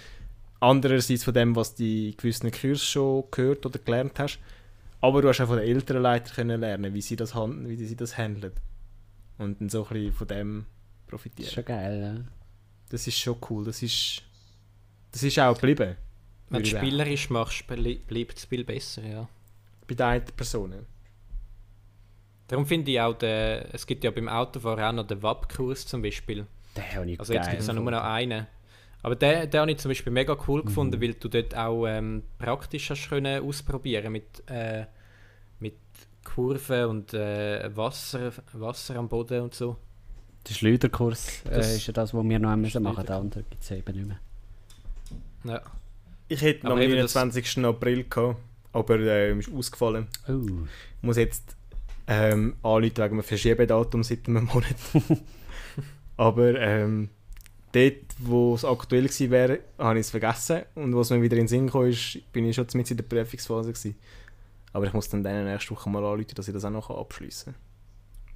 [0.60, 4.40] andererseits von dem, was du in gewissen Kursen schon gehört oder gelernt hast.
[5.02, 7.96] Aber du hast auch von den älteren Leitern können lernen, wie sie das, wie sie
[7.96, 8.54] das handeln.
[9.38, 10.66] Und dann so ein bisschen von dem
[11.06, 11.48] Das profitieren.
[11.48, 12.32] ist schon geil, ja.
[12.90, 13.66] Das ist schon cool.
[13.66, 14.22] Das ist,
[15.12, 15.96] das ist auch geblieben.
[16.50, 19.28] Wenn du ich spielerisch machst, bleibt das Spiel besser, ja.
[19.88, 20.86] Bei den einen Personen.
[22.48, 26.02] Darum finde ich auch, der, es gibt ja beim Autofahren auch noch den WAP-Kurs zum
[26.02, 26.46] Beispiel.
[26.76, 28.46] Den habe ich Also jetzt gibt es ja nur noch einen.
[29.04, 31.02] Aber den, den habe ich zum Beispiel mega cool gefunden, Mhm.
[31.02, 34.86] weil du dort auch ähm, praktisch hast können ausprobieren mit, äh,
[35.60, 35.76] mit
[36.24, 39.76] Kurven und äh, Wasser, Wasser am Boden und so.
[40.48, 42.96] Der Schleuderkurs äh, Das- ist ja das, was wir noch müssen machen.
[42.96, 44.20] Schleuder- Der andere gibt es eben nicht mehr.
[45.44, 45.62] Ja.
[46.28, 47.66] Ich hätte Aber am eben das- 29.
[47.66, 48.38] April gehabt,
[48.74, 50.08] aber äh, ist ausgefallen.
[50.28, 50.32] Oh.
[50.42, 51.56] Ich muss jetzt
[52.08, 54.76] ähm, anrufen wegen einem Verschiebedatum seit einem Monat.
[56.18, 57.10] Aber ähm,
[57.72, 60.62] dort, wo es aktuell gewesen wäre, habe ich es vergessen.
[60.76, 63.04] Und was mir wieder in den Sinn kam, ist, bin ich schon mit in der
[63.04, 63.96] Prüfungsphase gewesen.
[64.74, 67.54] Aber ich muss dann denen nächste Woche mal anrufen, dass ich das auch noch abschließen
[67.54, 67.62] kann.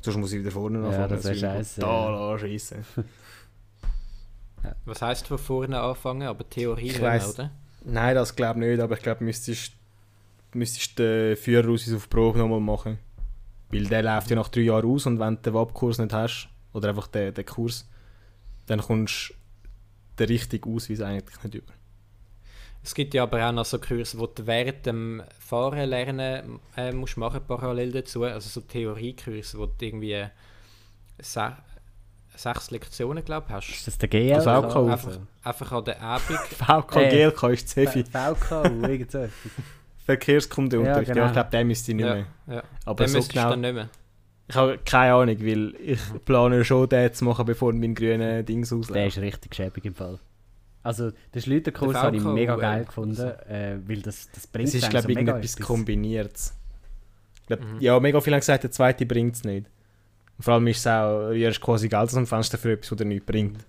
[0.02, 1.10] Sonst muss ich wieder vorne Ja, anfangen.
[1.10, 2.32] das wär ist mir scheisse, Total ja.
[2.34, 2.86] anschiessen.
[4.86, 7.36] Was heisst von vorne anfangen, aber Theorie Ich weiss.
[7.36, 7.52] oder?
[7.84, 9.74] Nein, das glaube ich nicht, aber ich glaube, müsstest
[10.54, 12.98] müsstest den Führer aus auf Probe nochmal machen.
[13.72, 16.50] Weil der läuft ja nach drei Jahren aus und wenn du den WAP-Kurs nicht hast,
[16.74, 17.88] oder einfach den, den Kurs,
[18.68, 19.36] dann kommst du
[20.26, 21.74] den richtig aus, wie es eigentlich nicht über.
[22.84, 26.92] Es gibt ja aber auch noch so Kurse, wo du während dem Fahren lernen äh,
[26.92, 28.24] musst machen, parallel dazu.
[28.24, 30.24] Also so Theoriekurse, wo du irgendwie
[31.20, 31.56] se
[32.36, 33.88] sechs Lektionen, glaube ich, Ist hast.
[33.88, 34.34] das der GL?
[34.34, 34.92] Also auch cool.
[34.92, 36.38] Einfach, einfach an der Abend.
[36.58, 38.04] VK Äh, GLK ist zu heavy.
[38.04, 38.52] VK,
[38.84, 39.34] irgend so etwas.
[40.06, 41.08] Verkehrskundeunterricht.
[41.08, 41.26] Ja, Ja, genau.
[41.28, 42.26] ich glaube, den müsste ich nicht Ja, mehr.
[42.48, 42.64] ja.
[42.86, 43.50] Aber Dann so müsstest du genau.
[43.52, 43.90] dann nicht mehr.
[44.48, 48.70] Ich habe keine Ahnung, weil ich plane schon den zu machen, bevor mein grüner Dings
[48.70, 49.18] Der ausläuft.
[49.18, 50.20] ist richtig schäbig im Fall.
[50.84, 53.20] Also, den Schleuderkurs Der habe ich mega äh, geil gefunden,
[53.50, 55.66] äh, weil das, das bringt Es ist, glaube ich, so irgendetwas etwas.
[55.68, 56.54] Kombiniertes.
[57.42, 57.80] Ich glaub, Mhm.
[57.80, 59.66] Ja, mega viele haben gesagt, der zweite bringt es nicht.
[60.38, 62.92] Und vor allem ist es auch, ihr hast quasi Geld aus dem Fenster für etwas,
[62.92, 63.66] was dir nichts bringt.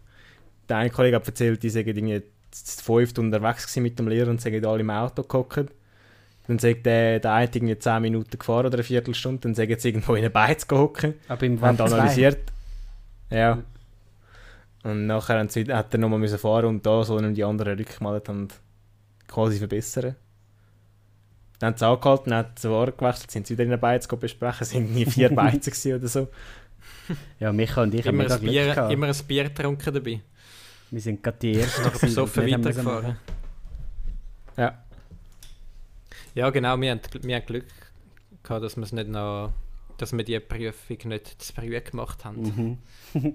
[0.68, 4.40] Der eine Kollege hat erzählt, die seien irgendwie zu fünft unterwegs mit dem Lehrer und
[4.40, 5.70] seien alle im Auto gehockt.
[6.48, 9.88] Dann sagt der, der eine irgendwie 10 Minuten gefahren oder eine Viertelstunde, dann sagen sie
[9.88, 11.14] irgendwo in eine Beiz gehockt.
[11.28, 12.38] Aber im haben 2, analysiert.
[13.30, 13.58] Ja.
[14.84, 18.28] Und nachher haben sie, hat er nochmal müssen fahren und da so die anderen rückgemeldet
[18.28, 18.54] und
[19.26, 20.14] quasi verbessern.
[21.58, 24.06] Dann haben sie angehalten, dann haben sie Ware gewechselt, sind sie wieder in der Beiz
[24.06, 26.28] besprechen, es sind nie vier Beizen gewesen oder so.
[27.40, 28.92] Ja, Micha und ich haben Immer mega ein, Glück Bier, gehabt.
[28.92, 30.20] immer ein Bier getrunken dabei.
[30.90, 33.16] Wir sind gerade die Ersten nicht haben müssen weitergefahren.
[34.56, 34.85] Ja.
[36.36, 37.64] Ja, genau, wir haben, wir haben Glück
[38.42, 39.54] gehabt, dass wir es nicht noch,
[39.96, 42.78] dass wir die Prüfung nicht zu früh gemacht haben.
[43.14, 43.34] Mhm.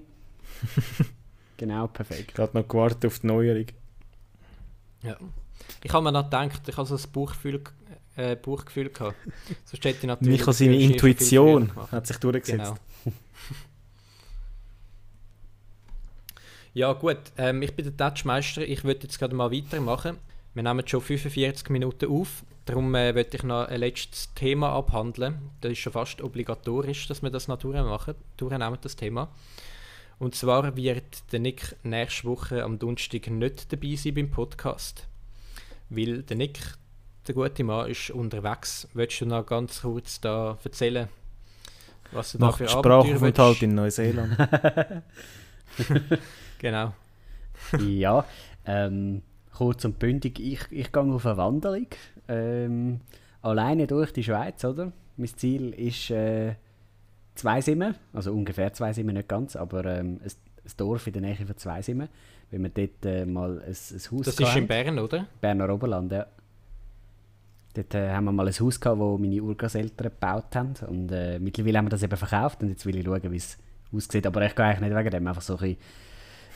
[1.56, 2.32] genau, perfekt.
[2.36, 3.66] Gerade noch gewartet auf die Neuerung.
[5.02, 5.16] Ja.
[5.82, 7.64] Ich habe mir noch gedacht, ich habe so ein Bauchgefühl,
[8.14, 9.16] äh, Bauchgefühl gehabt.
[9.64, 12.74] Sonst hätte ich natürlich Micha, seine Intuition hat sich durchgesetzt.
[13.02, 13.16] Genau.
[16.74, 18.62] ja gut, ähm, ich bin der Touchmeister.
[18.62, 20.18] Ich würde jetzt gerade mal weitermachen.
[20.54, 22.44] Wir nehmen schon 45 Minuten auf.
[22.66, 25.50] Darum äh, würde ich noch ein letztes Thema abhandeln.
[25.60, 29.28] Das ist schon fast obligatorisch, dass wir das noch durchmachen, durchnehmen, das Thema.
[30.18, 35.08] Und zwar wird der Nick nächste Woche am Donnerstag nicht dabei sein beim Podcast.
[35.88, 36.60] Weil der Nick,
[37.26, 38.86] der gute Mann, ist unterwegs.
[38.94, 41.08] Willst du noch ganz kurz da erzählen,
[42.12, 44.36] was du da Macht für Sprachaufenthalt in Neuseeland.
[46.58, 46.94] Genau.
[47.80, 48.24] ja,
[48.66, 49.22] ähm,
[49.52, 51.86] kurz und bündig, ich, ich gehe auf eine Wanderung.
[52.28, 53.00] Ähm,
[53.42, 54.92] alleine durch die Schweiz, oder?
[55.16, 56.54] Mein Ziel ist äh,
[57.34, 61.56] Zweisimmen, also ungefähr Zweisimmen, nicht ganz, aber ähm, ein, ein Dorf in der Nähe von
[61.56, 62.08] Zweisimmen,
[62.50, 64.66] weil wir dort äh, mal ein, ein Haus Das ist in.
[64.66, 65.26] Bern, oder?
[65.40, 66.26] Berner Oberland, ja.
[67.74, 70.74] Dort äh, haben wir mal ein Haus gehabt, wo meine Urgroßeltern gebaut haben.
[70.88, 73.56] Und äh, mittlerweile haben wir das eben verkauft und jetzt will ich schauen, wie es
[73.94, 74.26] aussieht.
[74.26, 75.78] Aber ich gehe eigentlich nicht wegen dem, einfach so ein bisschen,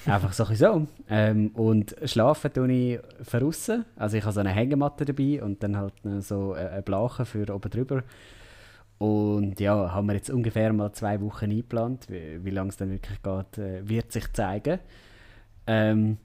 [0.09, 0.45] einfach so.
[0.45, 0.89] Ein bisschen so.
[1.09, 3.01] Ähm, und schlafen tue ich
[3.31, 3.85] draussen.
[3.97, 7.53] Also ich habe so eine Hängematte dabei und dann halt so äh, eine Blache für
[7.55, 8.03] oben drüber.
[8.99, 12.09] Und ja, haben wir jetzt ungefähr mal zwei Wochen eingeplant.
[12.11, 14.79] Wie, wie lange es dann wirklich geht, äh, wird sich zeigen.
[15.67, 16.19] Ähm,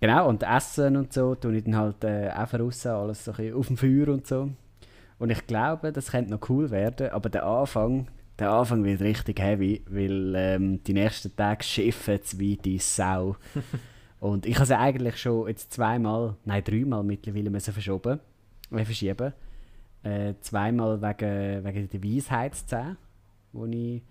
[0.00, 3.54] Genau, und Essen und so tue ich dann halt äh, auch raus, alles so ein
[3.54, 4.50] auf dem Feuer und so.
[5.18, 9.40] Und ich glaube, das könnte noch cool werden, aber der Anfang, der Anfang wird richtig
[9.40, 13.36] heavy, weil ähm, die nächsten Tage schiffen es wie die Sau.
[14.20, 18.20] und ich habe sie eigentlich schon jetzt zweimal, nein dreimal mittlerweile müssen verschoben,
[18.72, 19.32] äh, verschieben.
[20.02, 22.96] Äh, zweimal wegen, wegen der Weisheitszähne,
[23.52, 24.02] wo ich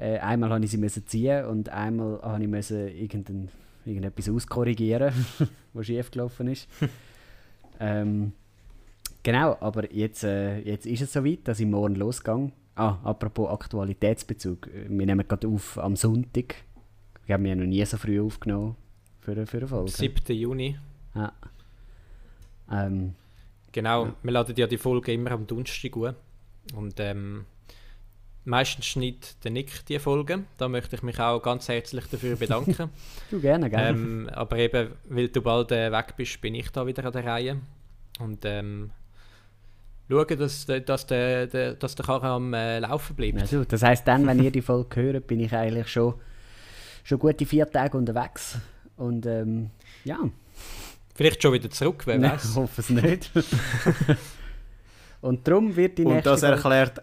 [0.00, 3.48] äh, einmal habe ich sie müssen ziehen und einmal habe ich müssen irgendein,
[3.84, 5.12] irgendetwas auskorrigieren,
[5.72, 6.68] was schief gelaufen ist.
[7.80, 8.32] ähm,
[9.22, 12.50] genau, aber jetzt, äh, jetzt ist es soweit, dass ich morgen losgehe.
[12.76, 14.66] Ah, apropos Aktualitätsbezug.
[14.68, 16.54] äh, Wir nehmen gerade auf am Sonntag.
[17.26, 18.76] Wir haben ja noch nie so früh aufgenommen
[19.20, 19.90] für, für eine Folge.
[19.90, 20.36] 7.
[20.36, 20.78] Juni.
[21.14, 21.32] Ja.
[22.70, 23.14] Ähm,
[23.72, 26.16] Genau, wir laden ja die Folge immer am Donnerstag an.
[26.74, 27.44] Und ähm,
[28.44, 30.44] meistens schneidet der Nick die Folge.
[30.56, 32.90] Da möchte ich mich auch ganz herzlich dafür bedanken.
[33.30, 33.80] du gerne, gell?
[33.80, 37.24] ähm, aber eben, weil du bald äh, weg bist, bin ich da wieder an der
[37.24, 37.60] Reihe.
[38.18, 38.90] Und ähm,
[40.10, 43.40] schauen, dass, der- dass, der, der, dass der Karren am äh, Laufen bleibt.
[43.40, 46.14] Also, das heisst, dann, wenn ihr die Folge hört, bin ich eigentlich schon,
[47.04, 48.58] schon gute vier Tage unterwegs.
[48.96, 49.70] Und ähm,
[50.04, 50.18] ja,
[51.14, 52.50] Vielleicht schon wieder zurück, wer Nein, weiß.
[52.50, 53.30] ich hoffe es nicht.
[55.20, 57.02] Und darum wird die Und nächste das Folge- erklärt.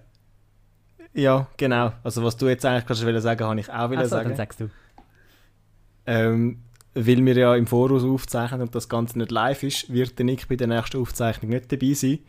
[1.13, 1.93] Ja, genau.
[2.03, 4.29] Also, was du jetzt eigentlich wollen sagen, habe ich auch wollen so, sagen.
[4.29, 4.69] dann sagst du.
[6.05, 6.59] Ähm,
[6.93, 10.47] weil wir ja im Voraus aufzeichnen und das Ganze nicht live ist, wird der Nick
[10.47, 12.19] bei der nächsten Aufzeichnung nicht dabei sein.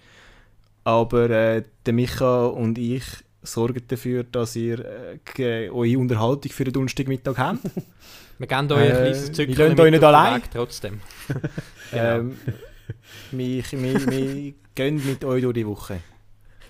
[0.89, 3.05] Aber äh, der Micha und ich
[3.43, 4.83] sorgen dafür, dass ihr
[5.39, 7.61] äh, eure Unterhaltung für den Donnerstagmittag habt.
[8.39, 10.37] Wir geben euch ein Äh, kleines wir Zückchen lassen euch nicht allein.
[10.37, 11.01] Weg trotzdem.
[11.93, 12.39] ähm,
[13.33, 16.01] wir, wir, wir gehen mit euch durch die Woche.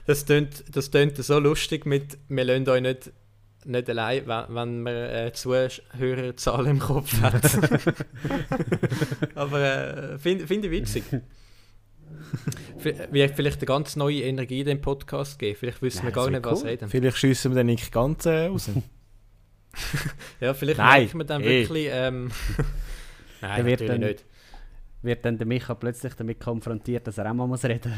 [0.07, 3.13] Das tönt, das tönt so lustig mit, wir lassen euch nicht,
[3.67, 7.45] nicht allein, wenn, wenn man äh, Zuhörerzahl im Kopf hat.
[9.35, 11.05] Aber äh, finde find ich witzig.
[13.11, 15.57] Wird vielleicht eine ganz neue Energie in den Podcast geben.
[15.59, 16.69] Vielleicht wissen Ja, wir gar nicht, was cool.
[16.69, 16.89] reden.
[16.89, 18.71] Vielleicht schiessen wir den Nick ganz äh, raus.
[20.41, 21.47] Ja, vielleicht Nein, merken wir dann eh.
[21.61, 21.89] wirklich.
[21.91, 22.31] Ähm,
[23.41, 24.25] Nein, Der wird natürlich dann- nicht.
[25.03, 27.93] wird dann der Micha plötzlich damit konfrontiert, dass er auch mal muss reden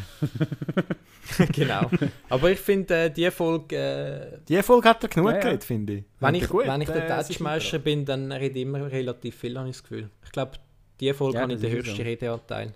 [1.53, 1.91] genau.
[2.29, 5.93] Aber ich finde, äh, die Folge, äh, Die Folge hat er genug Ja, geredet, finde
[5.95, 6.05] ich.
[6.19, 9.37] wenn, ich, gut, wenn ich der äh, sich Touchmeister bin, dann rede ich immer relativ
[9.37, 10.11] viel, habe ich das Gefühl.
[10.25, 10.53] Ich glaube,
[11.01, 12.03] die Folge Ja, habe ich den höchsten so.
[12.03, 12.73] Redeanteil.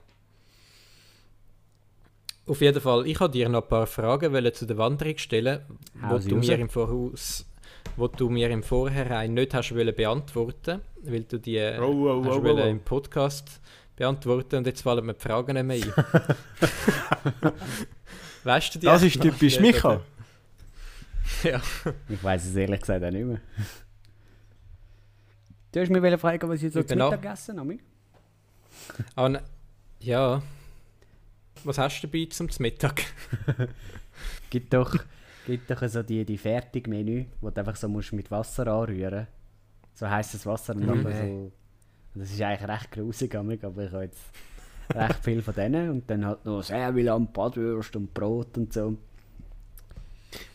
[2.47, 5.61] Auf jeden Fall, ich habe dir noch ein paar Fragen wollen zu der Wanderung stellen,
[5.95, 6.47] wo Hau sie du, raus.
[6.47, 7.47] mir im Voraus,
[7.97, 12.25] wo du mir im Vorhinein nicht hast wollen beantworten, weil du die äh, Oh, oh,
[12.25, 12.71] hast oh, oh, wollen oh.
[12.71, 13.61] im Podcast
[13.97, 15.95] beantworten und jetzt fallen mir die Fragen nicht mehr
[17.43, 17.53] ein.
[18.45, 18.87] weißt du die?
[18.87, 20.01] Das ist typisch Micha.
[21.43, 21.61] Ja.
[22.09, 23.41] Ich weiß es ehrlich gesagt auch nicht mehr.
[25.73, 27.79] Du hast mich fragen, was ich so bin auch- Mittagessen habe.
[29.15, 29.43] Aber ne-
[30.01, 30.43] ja.
[31.65, 33.03] Was hast du dabei zum Mittag?
[34.51, 34.95] Gibt doch,
[35.47, 39.27] gibt doch so die, die Fertigmenü, wo du einfach so musst mit Wasser anrühren
[39.95, 41.03] So heißes Wasser und Mhm.
[41.03, 41.53] so.
[42.15, 44.23] Das ist eigentlich recht grusig, amig, aber ich habe jetzt
[44.95, 45.91] recht viel von denen.
[45.91, 48.97] Und dann halt noch sehr viel an Badwürst und Brot und so.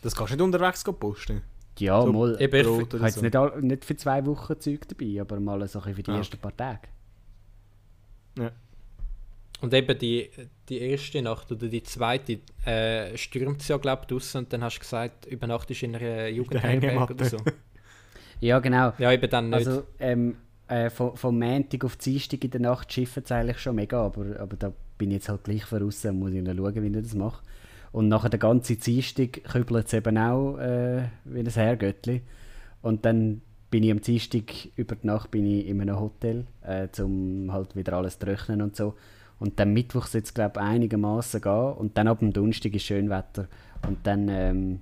[0.02, 1.42] Das kannst du nicht unterwegs posten.
[1.78, 2.40] Ja, So mal.
[2.40, 3.20] Eben, ich habe jetzt so.
[3.22, 6.10] nicht, all, nicht für zwei Wochen Zeug dabei, aber mal so ein bisschen für die
[6.12, 6.88] Ah, ersten paar Tage.
[9.60, 10.30] Und eben die,
[10.70, 14.64] die erste Nacht oder die zweite äh, stürmt es ja, glaube ich, draussen und dann
[14.64, 17.36] hast du gesagt, übernachtest in einer Jugendherberge oder so.
[18.42, 18.94] Ja, genau.
[18.96, 19.66] Ja, eben dann nicht.
[19.66, 23.76] Also, ähm, äh, vom, vom Montag auf Dienstag in der Nacht schiffen es eigentlich schon
[23.76, 26.82] mega, aber, aber da bin ich jetzt halt gleich voraus und muss ich noch schauen,
[26.82, 27.42] wie ich das mache.
[27.92, 32.22] Und nachher der ganze Dienstag kübelt es eben auch äh, wie ein Herrgöttli.
[32.82, 34.44] Und dann bin ich am Dienstag
[34.76, 38.62] über die Nacht bin ich in einem Hotel, äh, um halt wieder alles zu trocknen
[38.62, 38.94] und so.
[39.40, 41.72] Und dann Mittwoch soll es, glaube ich, einigermaßen gehen.
[41.72, 43.48] Und dann ab dem Donnerstag ist schön Wetter.
[43.86, 44.80] Und dann, ähm,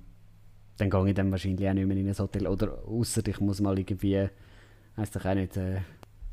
[0.77, 2.45] dann gehe ich dann wahrscheinlich auch nicht mehr in ein Hotel.
[2.45, 4.27] Oder außer ich muss mal irgendwie,
[4.97, 5.79] weiss doch auch nicht, äh,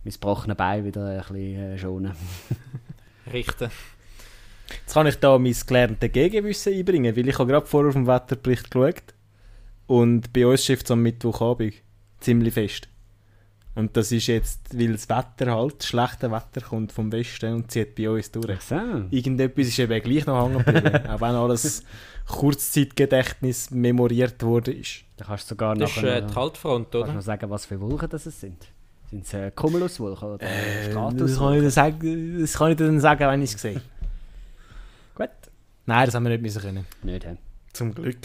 [0.04, 2.12] mein gebrochenes Bein wieder ein bisschen äh, schonen.
[3.32, 3.70] Richten.
[4.70, 8.06] Jetzt kann ich da mein gelerntes Gegenwissen einbringen, weil ich habe gerade vorher auf dem
[8.06, 9.14] Wetterbericht geschaut
[9.86, 11.74] und bei uns schifft es am Mittwochabend
[12.20, 12.88] ziemlich fest.
[13.76, 17.70] Und das ist jetzt, weil das Wetter halt, das schlechte Wetter kommt vom Westen und
[17.70, 18.60] zieht bei uns durch.
[18.62, 18.74] so.
[19.10, 21.84] Irgendetwas ist eben gleich noch hängen geblieben, auch wenn alles
[22.26, 25.04] Kurzzeitgedächtnis memoriert wurde ist.
[25.18, 27.12] Da kannst du sogar Das ist äh, noch, die Haltfront, kannst du oder?
[27.12, 28.66] noch sagen, was für Wolken das es sind.
[29.10, 30.48] Sind es äh, Cumuluswolken oder Äh,
[30.84, 31.58] das, Stratuswolken?
[31.60, 33.80] kann ich sagen, das kann ich dir dann sagen, wenn ich es sehe.
[35.14, 35.28] Gut.
[35.86, 36.86] Nein, das haben wir nicht müssen können.
[37.02, 37.36] Nicht, hä?
[37.72, 38.16] Zum Glück.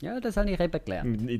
[0.00, 1.30] Ja, das habe ich eben gelernt.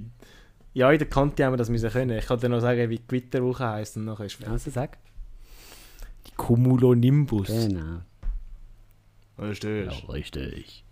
[0.75, 2.18] Ja, in der Kante haben wir das müssen können.
[2.18, 4.53] Ich kann dir noch sagen, wie die Gewitterwoche heisst und nachher ist fertig.
[4.53, 4.99] Also sag.
[6.27, 7.47] Die Cumulonimbus.
[7.49, 8.01] Genau.
[9.37, 10.85] Verstehst Ja, richtig.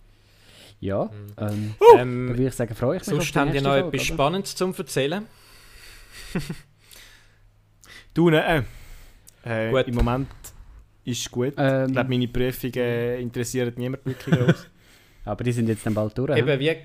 [0.80, 1.97] Ja, ähm, Uh!
[1.99, 3.89] Ähm, dann würde ich sagen, freue ich mich auf sonst haben die nächste noch Folge,
[3.97, 4.14] etwas oder?
[4.14, 5.26] Spannendes zum Erzählen.
[8.14, 8.64] Du, ne,
[9.45, 9.89] äh, Gut.
[9.89, 10.28] im Moment
[11.05, 11.49] ist gut.
[11.53, 14.66] ich Ähm, glaube, meine Prüfungen äh, interessieren niemand wirklich groß.
[15.24, 16.37] aber die sind jetzt dann bald durch.
[16.37, 16.76] Eben, wie,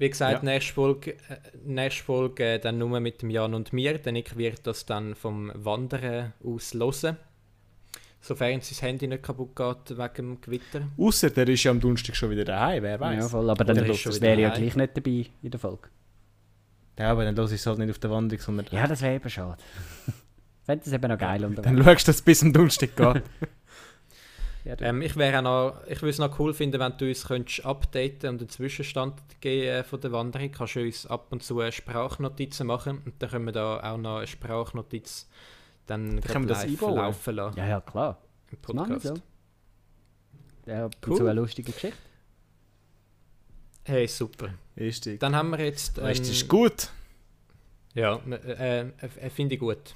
[0.00, 0.50] wie gesagt, Ja.
[0.50, 1.16] nächste Folge, äh,
[1.62, 3.98] nächste Folge äh, dann nur mit dem Jan und mir.
[3.98, 7.16] Denn ich werde das dann vom Wandern aus hören.
[8.22, 10.82] Sofern sein Handy nicht kaputt geht wegen dem Gewitter.
[10.98, 13.14] Außer der ist ja am Donnerstag schon wieder daheim, wer weiß.
[13.16, 15.88] Ja, Ja, voll, aber dann wäre ja gleich nicht dabei in der Folge.
[17.10, 19.30] aber dann los ist es halt nicht auf der Wanderung, sondern Ja, das wäre eben
[19.30, 19.62] schade.
[20.64, 23.22] Fände das eben noch geil dann schaust du, dass es bis am Donnerstag geht.
[24.70, 27.64] Ja, Ähm, ich wäre noch, ich würde es noch cool finden, wenn du uns könntest
[27.64, 30.50] updaten und einen Zwischenstand geben äh, von der Wanderung.
[30.52, 34.18] Kannst du uns ab und zu Sprachnotizen machen und dann können wir da auch noch
[34.18, 35.28] eine Sprachnotiz
[35.86, 36.94] dann können wir das einbauen.
[36.94, 38.18] laufen lassen ja, ja, klar.
[38.52, 39.06] im Das Podcast.
[39.06, 39.14] so.
[40.66, 41.16] Ja, Cool.
[41.16, 41.96] zu eine lustige Geschichte.
[43.82, 44.50] Hey, super.
[44.76, 45.18] Richtig.
[45.18, 45.98] Dann haben wir jetzt.
[45.98, 46.90] Das ähm, ist gut.
[47.94, 49.94] Ja, äh, äh, äh, finde ich gut.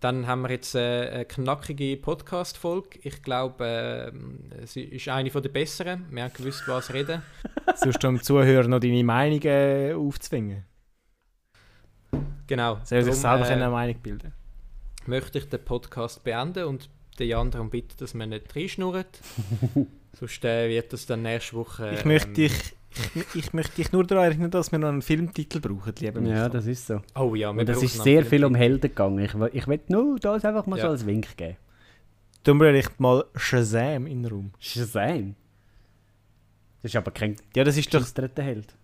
[0.00, 3.00] Dann haben wir jetzt äh, eine knackige Podcast-Folge.
[3.02, 4.12] Ich glaube,
[4.62, 6.06] äh, sie ist eine von der besseren.
[6.10, 7.22] Wir haben gewusst, was reden.
[7.74, 10.64] Sonst dem Zuhörer noch deine Meinung äh, aufzwingen.
[12.46, 12.78] Genau.
[12.84, 14.32] Soll sich selber äh, eine Meinung bilden.
[15.06, 16.88] möchte ich den Podcast beenden und
[17.18, 19.20] den Jan darum bitten, dass wir nicht reinschnurrt.
[20.18, 21.90] Sonst äh, wird das dann nächste Woche.
[21.94, 22.52] Ich möchte ähm, dich,
[23.14, 26.48] ich, ich möchte dich nur daran erinnern, dass wir noch einen Filmtitel brauchen, lieber Ja,
[26.48, 27.00] das ist so.
[27.14, 28.54] Oh ja, wir Und es brauchen ist sehr viel um.
[28.54, 29.18] Helden gegangen.
[29.20, 30.86] Ich, will- ich will nur das einfach mal Ja.
[30.86, 31.56] so als Wink geben.
[32.42, 34.52] Tun wir echt mal Shazam in den Raum.
[34.58, 35.34] Shazam.
[36.82, 38.04] Das ist aber kein Ja, das ist doch...
[38.10, 38.74] dritter Held.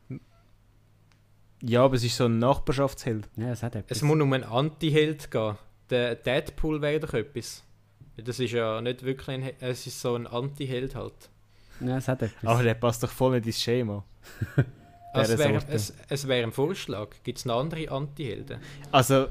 [1.62, 3.28] Ja, aber es ist so ein Nachbarschaftsheld.
[3.36, 3.96] Ja, es hat etwas.
[3.96, 5.56] Es muss um einen Anti-Held gehen.
[5.90, 7.64] Der Deadpool wäre doch etwas.
[8.16, 11.30] Das ist ja nicht wirklich ein He Es ist so ein Anti-Held halt.
[11.80, 12.44] ja, es hat etwas.
[12.44, 14.04] Aber der passt doch voll nicht ins Schema.
[15.14, 17.10] Also es wäre es, es wär ein Vorschlag.
[17.22, 18.58] Gibt es noch andere Anti-Helden?
[18.90, 19.28] Also,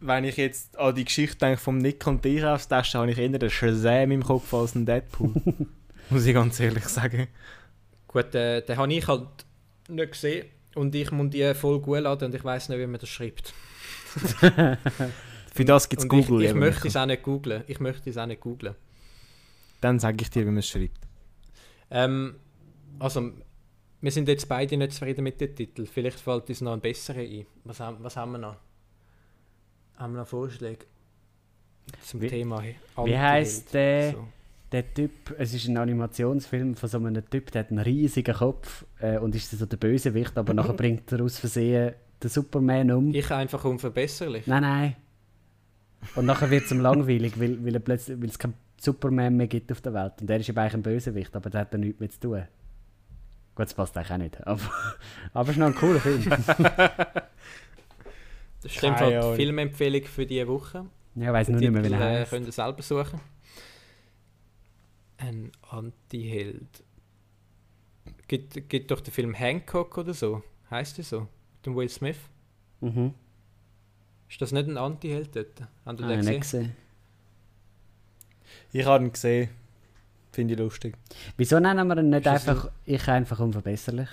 [0.00, 3.30] wenn ich jetzt an die Geschichte denke vom Nick und dich austesten, habe ich eher
[3.30, 5.32] den Shazam im Kopf als den Deadpool.
[6.10, 7.26] Muss ich ganz ehrlich sagen.
[8.06, 9.28] Gut, äh, den habe ich halt
[9.88, 13.00] nicht gesehen und ich muss die voll gut laden und ich weiß nicht, wie man
[13.00, 13.52] das schreibt.
[15.58, 16.42] Für das gibt es Google.
[16.42, 17.64] Ich, ich möchte es auch nicht googlen.
[17.66, 18.76] Ich möchte es auch nicht googlen.
[19.80, 21.00] Dann sage ich dir, wie man es schreibt.
[21.90, 22.36] Ähm,
[23.00, 23.32] also,
[24.00, 25.84] wir sind jetzt beide nicht zufrieden mit dem Titel.
[25.86, 27.44] Vielleicht fällt uns noch ein besserer ein.
[27.64, 28.54] Was, haben- was haben wir noch?
[29.96, 30.86] Haben wir noch Vorschläge
[32.04, 32.62] zum Wie- Thema?
[33.04, 34.12] wie heisst der?
[34.12, 34.28] So.
[34.70, 38.84] Der Typ, es ist ein Animationsfilm von so einem Typ, der hat einen riesigen Kopf
[39.00, 43.12] äh, und ist so der Bösewicht, aber nachher bringt er aus Versehen den Superman um.
[43.12, 44.46] Ich einfach unverbesserlich.
[44.46, 44.96] Nein, nein.
[46.14, 49.48] Und nachher wird es ihm langweilig, weil, weil, er plötzlich, weil es keinen Superman mehr
[49.48, 50.14] gibt auf der Welt.
[50.20, 52.44] Und er ist eben eigentlich ein Bösewicht, aber der hat da nichts mehr zu tun.
[53.54, 54.46] Gut, das passt eigentlich auch nicht.
[54.46, 54.60] Aber,
[55.32, 56.22] aber es ist noch ein cooler Film.
[58.62, 59.32] Das stimmt halt Ahnung.
[59.32, 60.86] die Filmempfehlung für diese Woche.
[61.14, 62.30] Ja, ich weiß nur nicht mehr, wie er äh, heißt.
[62.30, 63.20] könnt ihr selber suchen.
[65.16, 66.84] Ein Anti-Held.
[68.26, 70.42] Gibt, gibt doch den Film Hancock oder so.
[70.70, 71.20] Heißt der so?
[71.20, 72.18] Mit dem Will Smith.
[72.80, 73.14] Mhm.
[74.30, 75.60] Ist das nicht ein Anti-Held dort?
[75.86, 76.40] Habt ihr Ah, den nicht gesehen?
[76.40, 76.76] gesehen.
[78.72, 79.50] Ich habe ihn gesehen.
[80.32, 80.96] Finde ich lustig.
[81.36, 84.08] Wieso nennen wir ihn nicht Ist das einfach Ich einfach unverbesserlich?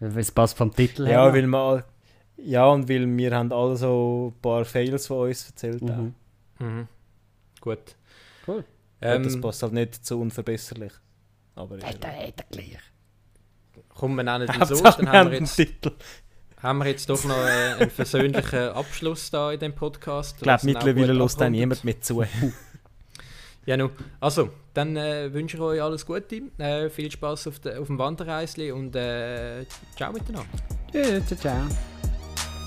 [0.00, 1.12] Weil es passt vom Titel her.
[1.14, 1.34] Ja, noch.
[1.34, 1.84] weil wir,
[2.36, 5.82] ja, und weil wir haben alle so ein paar Fails von uns erzählt.
[5.82, 5.88] auch.
[5.96, 6.14] Mhm.
[6.60, 6.88] Mhm.
[7.60, 7.96] Gut.
[8.46, 8.64] Cool.
[9.00, 10.92] Ähm, das passt halt nicht zu unverbesserlich.
[11.56, 12.78] Aber er hat er gleich.
[13.88, 14.80] komm, wir nennen ihn so.
[14.82, 15.90] Dann haben wir einen jetzt, Titel.
[16.62, 20.36] Haben wir jetzt doch noch äh, einen versöhnlichen Abschluss da in dem Podcast.
[20.36, 22.24] Ich glaube, mittlerweile lässt dann niemand mit zu.
[23.66, 23.90] Ja, nu.
[24.18, 26.40] Also, dann äh, wünsche ich euch alles Gute.
[26.56, 30.48] Äh, viel Spaß auf, de, auf dem Wanderreisli und äh, ciao miteinander.
[30.90, 31.68] Tschüss, ciao, ciao.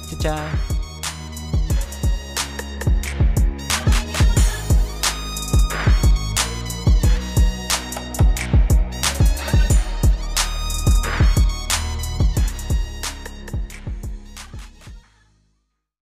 [0.07, 0.80] Ciao, ciao.